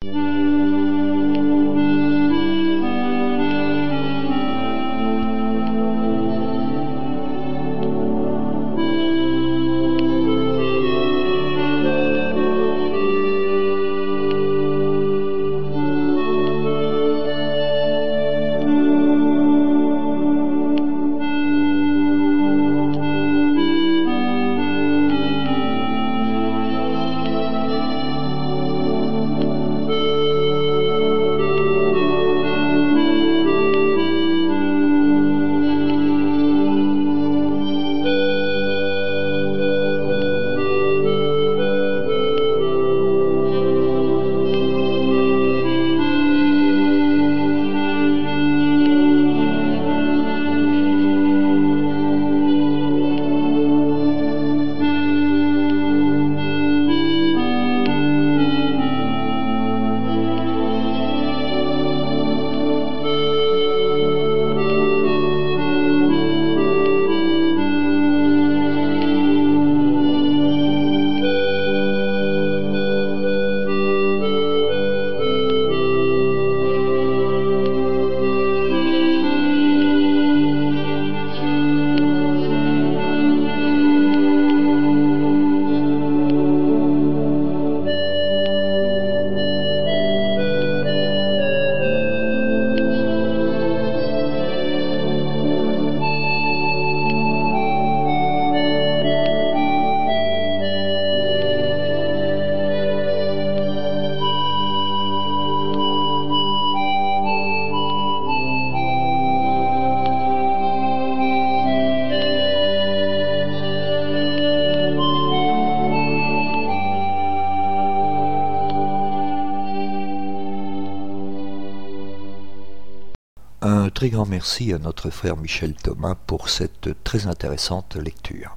[124.11, 128.57] Grand merci à notre frère Michel Thomas pour cette très intéressante lecture.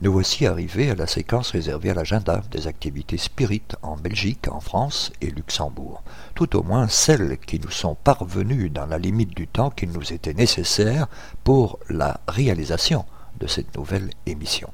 [0.00, 4.60] Nous voici arrivés à la séquence réservée à l'agenda des activités spirites en Belgique, en
[4.60, 6.02] France et Luxembourg,
[6.34, 10.12] tout au moins celles qui nous sont parvenues dans la limite du temps qu'il nous
[10.12, 11.06] était nécessaire
[11.44, 13.04] pour la réalisation
[13.38, 14.70] de cette nouvelle émission.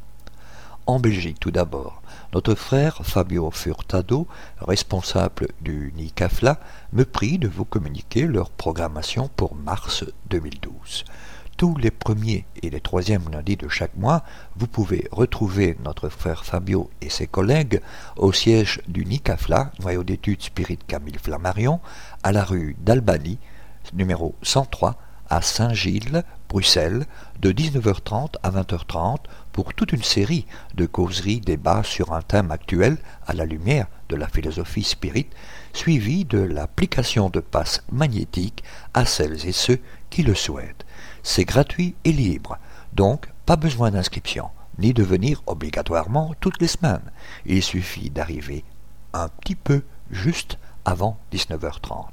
[0.89, 2.01] En Belgique tout d'abord,
[2.33, 4.27] notre frère Fabio Furtado,
[4.59, 6.59] responsable du NICAFLA,
[6.95, 11.05] me prie de vous communiquer leur programmation pour mars 2012.
[11.59, 14.25] Tous les premiers et les troisièmes lundis de chaque mois,
[14.57, 17.83] vous pouvez retrouver notre frère Fabio et ses collègues
[18.17, 21.81] au siège du NICAFLA, noyau d'études Spirit Camille Flammarion,
[22.23, 23.39] à la rue d'Albany,
[23.93, 24.97] numéro 103,
[25.29, 27.07] à Saint-Gilles, Bruxelles,
[27.41, 29.19] de 19h30 à 20h30
[29.53, 34.17] pour toute une série de causeries, débats sur un thème actuel à la lumière de
[34.17, 35.29] la philosophie spirit,
[35.73, 38.65] suivi de l'application de passes magnétiques
[38.95, 40.87] à celles et ceux qui le souhaitent.
[41.23, 42.59] C'est gratuit et libre,
[42.93, 47.11] donc pas besoin d'inscription, ni de venir obligatoirement toutes les semaines.
[47.45, 48.65] Il suffit d'arriver
[49.13, 52.07] un petit peu juste avant 19h30.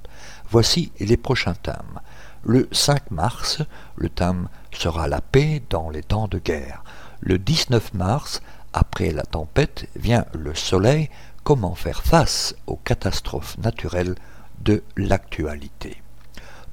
[0.49, 2.01] Voici les prochains thèmes.
[2.48, 3.64] Le 5 mars,
[3.96, 6.84] le thème sera la paix dans les temps de guerre.
[7.20, 11.10] Le 19 mars, après la tempête, vient le soleil,
[11.43, 14.14] comment faire face aux catastrophes naturelles
[14.60, 16.04] de l'actualité?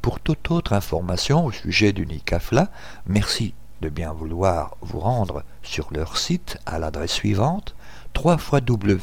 [0.02, 2.68] Pour toute autre information au sujet du NICAFLA,
[3.06, 7.74] merci de bien vouloir vous rendre sur leur site à l'adresse suivante
[8.22, 8.98] www.nicafla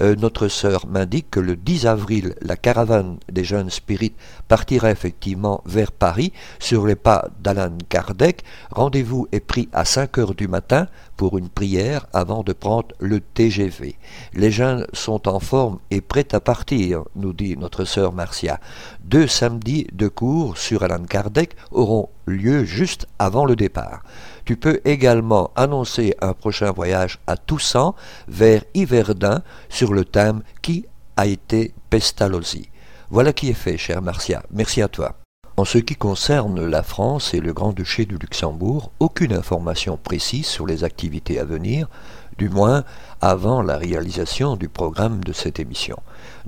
[0.00, 4.16] Euh, notre sœur m'indique que le 10 avril, la caravane des jeunes spirites
[4.48, 8.42] partira effectivement vers Paris sur les pas d'Alan Kardec.
[8.70, 10.86] Rendez-vous est pris à 5 heures du matin
[11.16, 13.96] pour une prière avant de prendre le TGV.
[14.32, 18.58] Les jeunes sont en forme et prêts à partir, nous dit notre sœur Marcia.
[19.04, 24.02] Deux samedis de cours sur Alan Kardec auront lieu juste avant le départ.
[24.50, 27.94] Tu peux également annoncer un prochain voyage à Toussaint
[28.26, 30.86] vers Yverdun sur le thème Qui
[31.16, 32.68] a été Pestalozzi
[33.10, 34.42] Voilà qui est fait, cher Marcia.
[34.50, 35.14] Merci à toi.
[35.56, 40.66] En ce qui concerne la France et le Grand-Duché du Luxembourg, aucune information précise sur
[40.66, 41.88] les activités à venir,
[42.36, 42.82] du moins
[43.20, 45.98] avant la réalisation du programme de cette émission.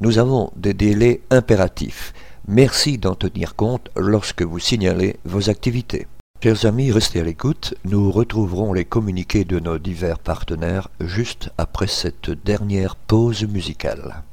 [0.01, 2.15] Nous avons des délais impératifs.
[2.49, 6.09] Merci d'en tenir compte lorsque vous signalez vos activités.
[6.43, 7.75] Chers amis, restez à l'écoute.
[7.85, 14.25] Nous retrouverons les communiqués de nos divers partenaires juste après cette dernière pause musicale.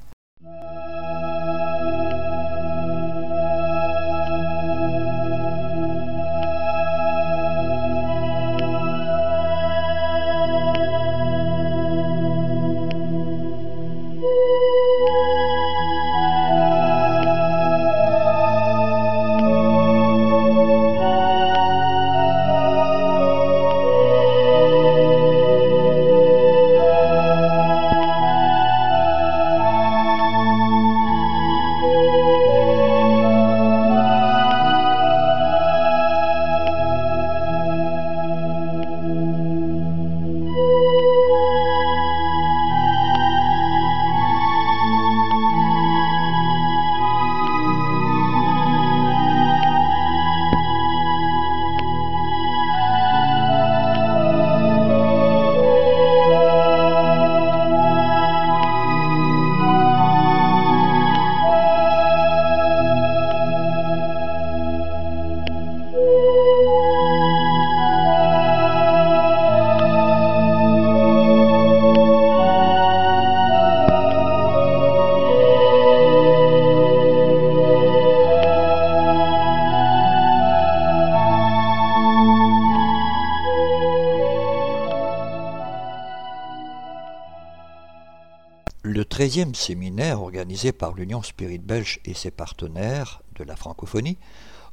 [89.30, 94.18] 13e séminaire organisé par l'Union Spirit Belge et ses partenaires de la francophonie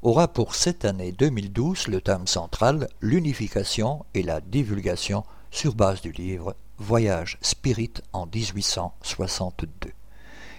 [0.01, 6.11] aura pour cette année 2012 le thème central l'unification et la divulgation sur base du
[6.11, 9.91] livre Voyage Spirit en 1862.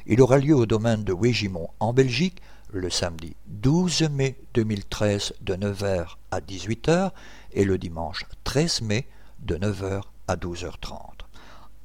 [0.06, 2.40] Il aura lieu au domaine de Wégimont en Belgique
[2.72, 7.10] le samedi 12 mai 2013 de 9h à 18h
[7.54, 9.08] et le dimanche 13 mai
[9.40, 11.17] de 9h à 12h30.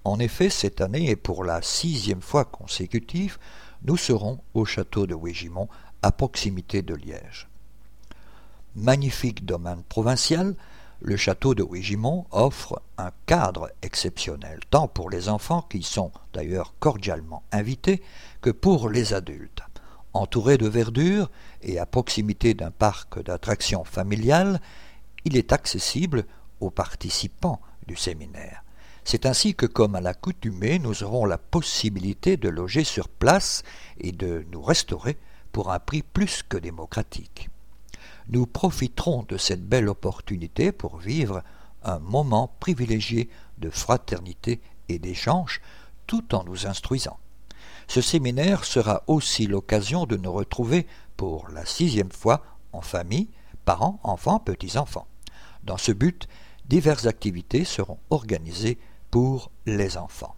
[0.04, 3.38] En effet, cette année et pour la sixième fois consécutive,
[3.84, 5.68] nous serons au château de Wégimont,
[6.02, 7.48] à proximité de Liège.
[8.74, 10.56] Magnifique domaine provincial,
[11.00, 16.74] le château de Wégimont offre un cadre exceptionnel, tant pour les enfants, qui sont d'ailleurs
[16.80, 18.02] cordialement invités,
[18.40, 19.62] que pour les adultes.
[20.14, 21.30] Entouré de verdure
[21.62, 24.60] et à proximité d'un parc d'attractions familiales,
[25.24, 26.24] il est accessible
[26.60, 28.62] aux participants du séminaire.
[29.04, 33.62] C'est ainsi que, comme à l'accoutumée, nous aurons la possibilité de loger sur place
[33.98, 35.18] et de nous restaurer
[35.50, 37.50] pour un prix plus que démocratique.
[38.28, 41.42] Nous profiterons de cette belle opportunité pour vivre
[41.82, 43.28] un moment privilégié
[43.58, 45.60] de fraternité et d'échange
[46.06, 47.18] tout en nous instruisant.
[47.88, 50.86] Ce séminaire sera aussi l'occasion de nous retrouver
[51.16, 53.28] pour la sixième fois en famille,
[53.64, 55.06] parents, enfants, petits-enfants.
[55.64, 56.28] Dans ce but,
[56.66, 58.78] diverses activités seront organisées
[59.12, 60.34] pour les enfants.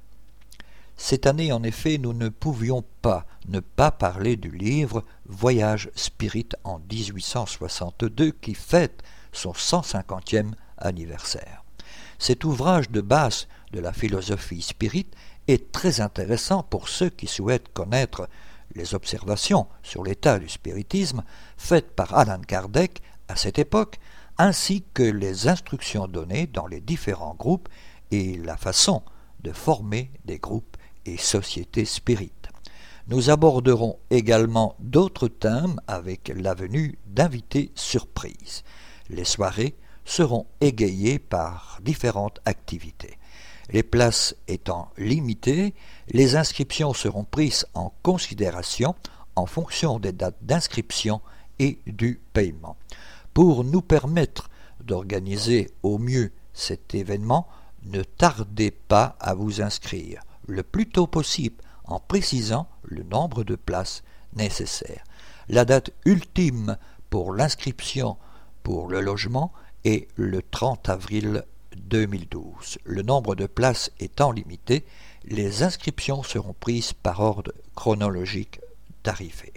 [0.97, 6.49] Cette année, en effet, nous ne pouvions pas ne pas parler du livre Voyage Spirit
[6.65, 9.03] en 1862 qui fête
[9.33, 11.65] son 150e anniversaire.
[12.19, 15.07] Cet ouvrage de base de la philosophie spirit
[15.49, 18.29] est très intéressant pour ceux qui souhaitent connaître
[18.75, 21.23] les observations sur l'état du spiritisme
[21.57, 23.99] faites par Alan Kardec à cette époque,
[24.39, 27.69] ainsi que les instructions données dans les différents groupes
[28.11, 29.03] et la façon
[29.43, 30.77] de former des groupes
[31.07, 32.49] et sociétés spirites.
[33.09, 38.65] Nous aborderons également d'autres thèmes avec la venue d'invités surprises.
[39.11, 39.77] Les soirées
[40.07, 43.19] seront égayées par différentes activités.
[43.71, 45.75] Les places étant limitées,
[46.09, 48.95] les inscriptions seront prises en considération
[49.37, 51.21] en fonction des dates d'inscription
[51.59, 52.77] et du paiement.
[53.33, 54.49] Pour nous permettre
[54.83, 57.49] d'organiser au mieux cet événement,
[57.85, 63.57] ne tardez pas à vous inscrire le plus tôt possible en précisant le nombre de
[63.57, 64.03] places
[64.35, 65.05] nécessaires.
[65.49, 66.77] La date ultime
[67.11, 68.17] pour l'inscription
[68.63, 69.53] pour le logement
[69.85, 71.45] est le 30 avril
[71.77, 72.79] 2012.
[72.85, 74.85] Le nombre de places étant limité,
[75.25, 78.61] les inscriptions seront prises par ordre chronologique
[79.03, 79.53] d'arrivée.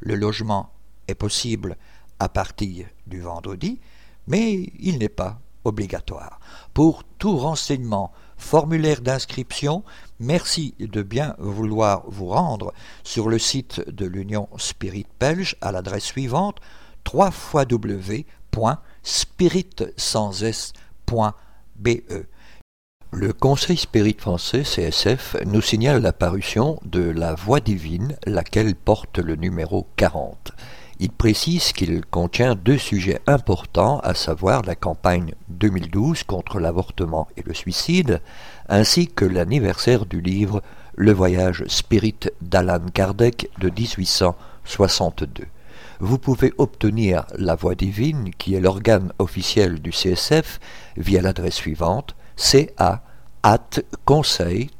[0.00, 0.72] Le logement
[1.08, 1.76] est possible
[2.20, 3.80] à partir du vendredi,
[4.26, 6.40] mais il n'est pas obligatoire.
[6.74, 9.84] Pour tout renseignement, formulaire d'inscription,
[10.18, 12.72] merci de bien vouloir vous rendre
[13.04, 16.56] sur le site de l'Union Spirit Belge à l'adresse suivante
[17.12, 18.24] www.spirit.be.
[23.10, 29.18] Le Conseil Spirit français CSF nous signale la parution de La Voix divine, laquelle porte
[29.18, 30.52] le numéro 40.
[31.00, 37.42] Il précise qu'il contient deux sujets importants, à savoir la campagne 2012 contre l'avortement et
[37.42, 38.20] le suicide,
[38.68, 40.60] ainsi que l'anniversaire du livre
[40.96, 45.46] Le voyage spirit d'Alan Kardec de 1862.
[46.00, 50.58] Vous pouvez obtenir la voix divine, qui est l'organe officiel du CSF,
[50.96, 53.02] via l'adresse suivante ca
[53.44, 54.70] at conseil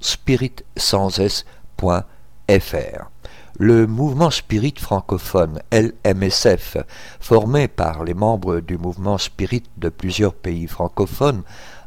[0.00, 1.44] spirit sans s.fr
[3.58, 6.76] le mouvement spirit francophone LMSF,
[7.18, 11.42] formé par les membres du mouvement spirit de plusieurs pays francophones,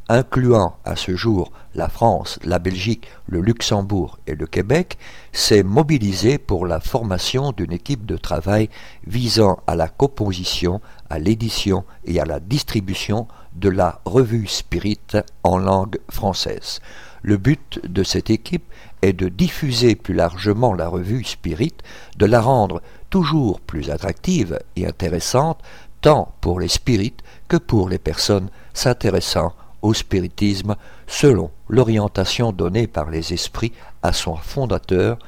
[0.10, 4.98] incluant à ce jour la France, la Belgique, le Luxembourg et le Québec,
[5.32, 8.70] s'est mobilisé pour la formation d'une équipe de travail
[9.08, 15.00] visant à la composition, à l'édition et à la distribution de la revue Spirit
[15.44, 16.82] en langue française.
[17.22, 18.66] Le but de cette équipe
[19.02, 21.76] est de diffuser plus largement la revue Spirit,
[22.18, 25.60] de la rendre toujours plus attractive et intéressante,
[26.02, 30.76] tant pour les spirites que pour les personnes s'intéressant au spiritisme
[31.08, 35.20] selon l'orientation donnée par les esprits à son fondateur,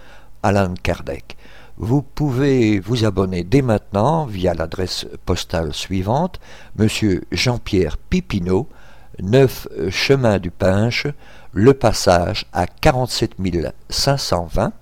[0.41, 1.37] Alan Kardec.
[1.77, 6.39] Vous pouvez vous abonner dès maintenant via l'adresse postale suivante,
[6.77, 8.67] Monsieur Jean-Pierre Pipineau,
[9.21, 11.07] 9 chemin du Pinche,
[11.51, 13.33] le passage à 47
[13.89, 14.73] 520.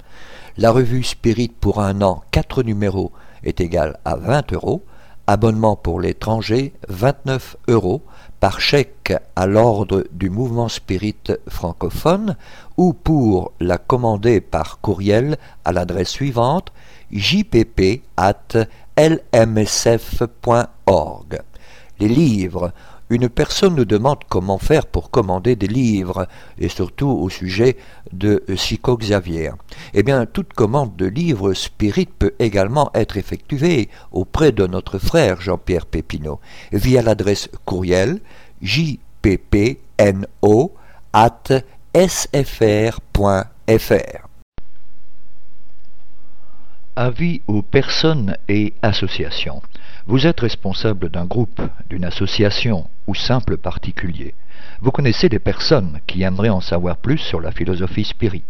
[0.57, 3.11] La revue Spirit pour un an, 4 numéros,
[3.43, 4.83] est égale à 20 euros.
[5.27, 8.03] Abonnement pour l'étranger, 29 euros
[8.39, 11.15] par chèque à l'ordre du mouvement spirit
[11.47, 12.35] francophone
[12.75, 16.73] ou pour la commander par courriel à l'adresse suivante
[17.11, 18.67] jpp at
[18.97, 20.31] lmsf.org.
[21.99, 22.73] Les livres
[23.11, 27.75] une personne nous demande comment faire pour commander des livres, et surtout au sujet
[28.13, 29.51] de Chico Xavier.
[29.93, 35.41] Eh bien, toute commande de livres spirit peut également être effectuée auprès de notre frère
[35.41, 36.39] Jean-Pierre Pépineau,
[36.71, 38.21] via l'adresse courriel
[38.61, 40.71] jppno
[41.11, 41.51] at
[41.93, 43.01] sfr.fr.
[47.03, 49.63] Avis aux personnes et associations.
[50.05, 54.35] Vous êtes responsable d'un groupe, d'une association ou simple particulier.
[54.81, 58.43] Vous connaissez des personnes qui aimeraient en savoir plus sur la philosophie spirit.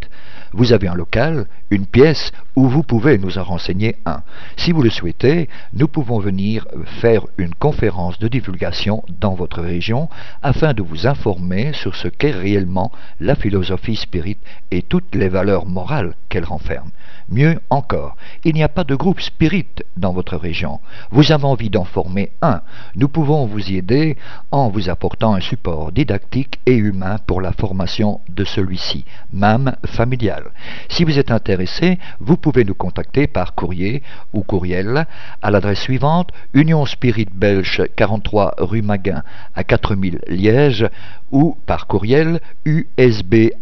[0.54, 4.22] Vous avez un local, une pièce où vous pouvez nous en renseigner un.
[4.58, 6.68] Si vous le souhaitez, nous pouvons venir
[7.00, 10.10] faire une conférence de divulgation dans votre région
[10.42, 12.92] afin de vous informer sur ce qu'est réellement
[13.22, 14.38] la philosophie spirit
[14.72, 16.92] et toutes les valeurs morales qu'elle renferme.
[17.30, 20.82] Mieux encore, il n'y a pas de groupe spirit dans votre région.
[21.12, 22.62] Vous avez envie d'en former un.
[22.96, 24.18] Nous pouvons vous y aider
[24.52, 30.41] en vous apportant un support didactique et humain pour la formation de celui-ci, même familial.
[30.90, 35.06] Si vous êtes intéressé, vous pouvez nous contacter par courrier ou courriel
[35.42, 39.24] à l'adresse suivante Union Spirit Belge 43 rue Maguin
[39.56, 40.88] à 4000 Liège
[41.32, 43.62] ou par courriel usb.spirit.be.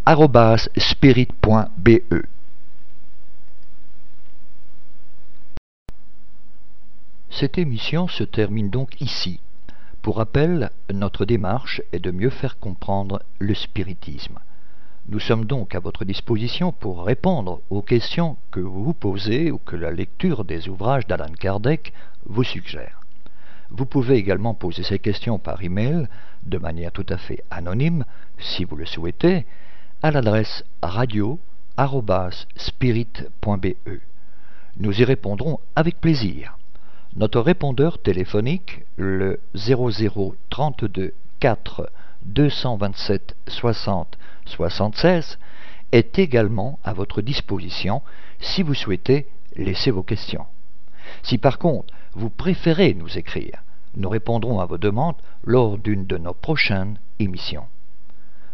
[7.29, 9.39] Cette émission se termine donc ici.
[10.01, 14.39] Pour rappel, notre démarche est de mieux faire comprendre le spiritisme.
[15.11, 19.57] Nous sommes donc à votre disposition pour répondre aux questions que vous vous posez ou
[19.57, 21.93] que la lecture des ouvrages d'Alan Kardec
[22.27, 23.01] vous suggère.
[23.71, 26.07] Vous pouvez également poser ces questions par email
[26.43, 28.05] de manière tout à fait anonyme,
[28.37, 29.47] si vous le souhaitez,
[30.03, 33.67] à l'adresse radio@spirit.be.
[34.77, 36.55] Nous y répondrons avec plaisir.
[37.15, 41.89] Notre répondeur téléphonique, le 0032 4
[42.25, 44.18] 227 60
[44.49, 45.39] 76,
[45.91, 48.01] est également à votre disposition
[48.39, 50.45] si vous souhaitez laisser vos questions.
[51.23, 53.63] Si par contre vous préférez nous écrire,
[53.95, 57.65] nous répondrons à vos demandes lors d'une de nos prochaines émissions.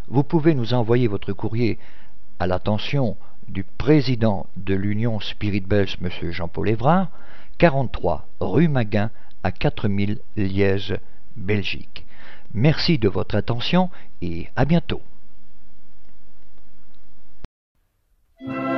[0.07, 1.77] Vous pouvez nous envoyer votre courrier
[2.39, 3.17] à l'attention
[3.47, 6.09] du président de l'Union Spirit Belge, M.
[6.31, 7.09] Jean-Paul Évrard,
[7.57, 9.09] 43 rue Maguin
[9.43, 10.97] à 4000 Liège,
[11.35, 12.05] Belgique.
[12.53, 13.89] Merci de votre attention
[14.21, 15.01] et à bientôt.
[18.39, 18.74] Thank you.